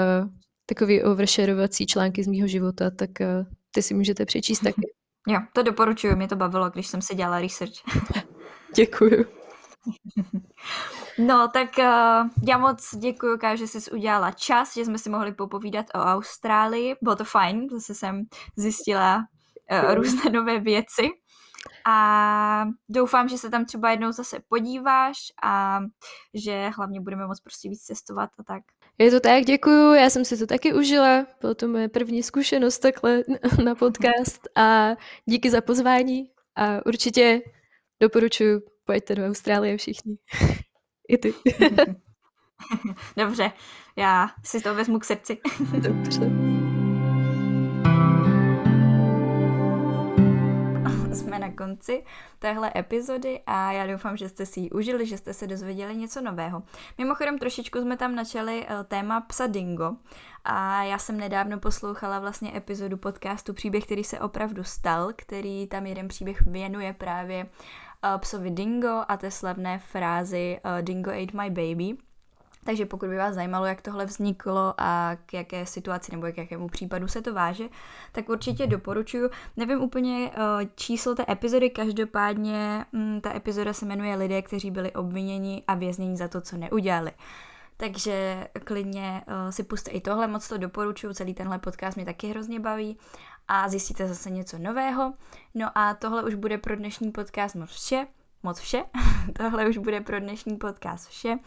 [0.65, 4.81] takový oversharovací články z mýho života, tak uh, ty si můžete přečíst taky.
[5.27, 7.73] Jo, to doporučuju, mě to bavilo, když jsem si dělala research.
[8.75, 9.25] Děkuju.
[11.17, 15.33] No, tak uh, já moc děkuji, Ká, že jsi udělala čas, že jsme si mohli
[15.33, 16.95] popovídat o Austrálii.
[17.01, 18.23] Bylo to fajn, zase jsem
[18.55, 19.17] zjistila
[19.71, 21.09] uh, různé nové věci.
[21.85, 25.79] A doufám, že se tam třeba jednou zase podíváš a
[26.33, 28.63] že hlavně budeme moc prostě víc cestovat a tak.
[28.97, 32.79] Je to tak, děkuju, já jsem si to taky užila, byla to moje první zkušenost
[32.79, 33.23] takhle
[33.63, 34.89] na podcast a
[35.25, 37.41] díky za pozvání a určitě
[37.99, 40.17] doporučuji, pojďte do Austrálie všichni.
[41.09, 41.33] I ty.
[43.17, 43.51] Dobře,
[43.95, 45.37] já si to vezmu k srdci.
[45.79, 46.29] Dobře.
[51.13, 52.03] Jsme na konci
[52.39, 56.21] téhle epizody a já doufám, že jste si ji užili, že jste se dozvěděli něco
[56.21, 56.63] nového.
[56.97, 59.91] Mimochodem trošičku jsme tam načali eh, téma psa Dingo
[60.43, 65.85] a já jsem nedávno poslouchala vlastně epizodu podcastu Příběh, který se opravdu stal, který tam
[65.85, 67.49] jeden příběh věnuje právě uh,
[68.17, 71.97] psovi Dingo a té slavné frázi uh, Dingo ate my baby.
[72.65, 76.67] Takže pokud by vás zajímalo, jak tohle vzniklo a k jaké situaci nebo k jakému
[76.67, 77.63] případu se to váže,
[78.11, 79.29] tak určitě doporučuju.
[79.57, 84.91] Nevím úplně uh, číslo té epizody, každopádně um, ta epizoda se jmenuje Lidé, kteří byli
[84.91, 87.11] obviněni a vězněni za to, co neudělali.
[87.77, 92.59] Takže klidně si puste i tohle, moc to doporučuju, celý tenhle podcast mě taky hrozně
[92.59, 92.97] baví
[93.47, 95.13] a zjistíte zase něco nového.
[95.55, 98.07] No a tohle už bude pro dnešní podcast moc vše.
[98.43, 98.83] Moc vše.
[99.37, 101.37] tohle už bude pro dnešní podcast vše.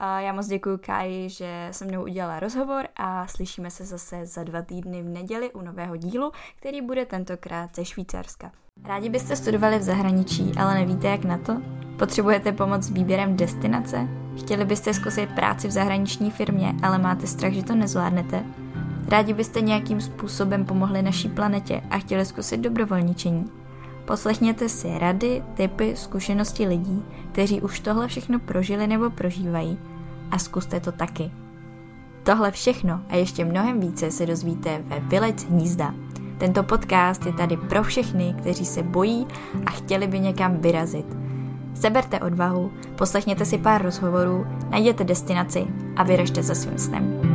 [0.00, 4.62] Já moc děkuji Káji, že se mnou udělala rozhovor a slyšíme se zase za dva
[4.62, 8.52] týdny v neděli u nového dílu, který bude tentokrát ze Švýcarska.
[8.84, 11.56] Rádi byste studovali v zahraničí, ale nevíte jak na to?
[11.98, 14.08] Potřebujete pomoc s výběrem destinace?
[14.38, 18.44] Chtěli byste zkusit práci v zahraniční firmě, ale máte strach, že to nezvládnete?
[19.10, 23.44] Rádi byste nějakým způsobem pomohli naší planetě a chtěli zkusit dobrovolničení.
[24.04, 29.78] Poslechněte si rady, typy, zkušenosti lidí, kteří už tohle všechno prožili nebo prožívají
[30.30, 31.30] a zkuste to taky.
[32.22, 35.94] Tohle všechno a ještě mnohem více se dozvíte ve Vylec hnízda.
[36.38, 39.26] Tento podcast je tady pro všechny, kteří se bojí
[39.66, 41.06] a chtěli by někam vyrazit.
[41.74, 47.29] Seberte odvahu, poslechněte si pár rozhovorů, najděte destinaci a vyražte za svým snem.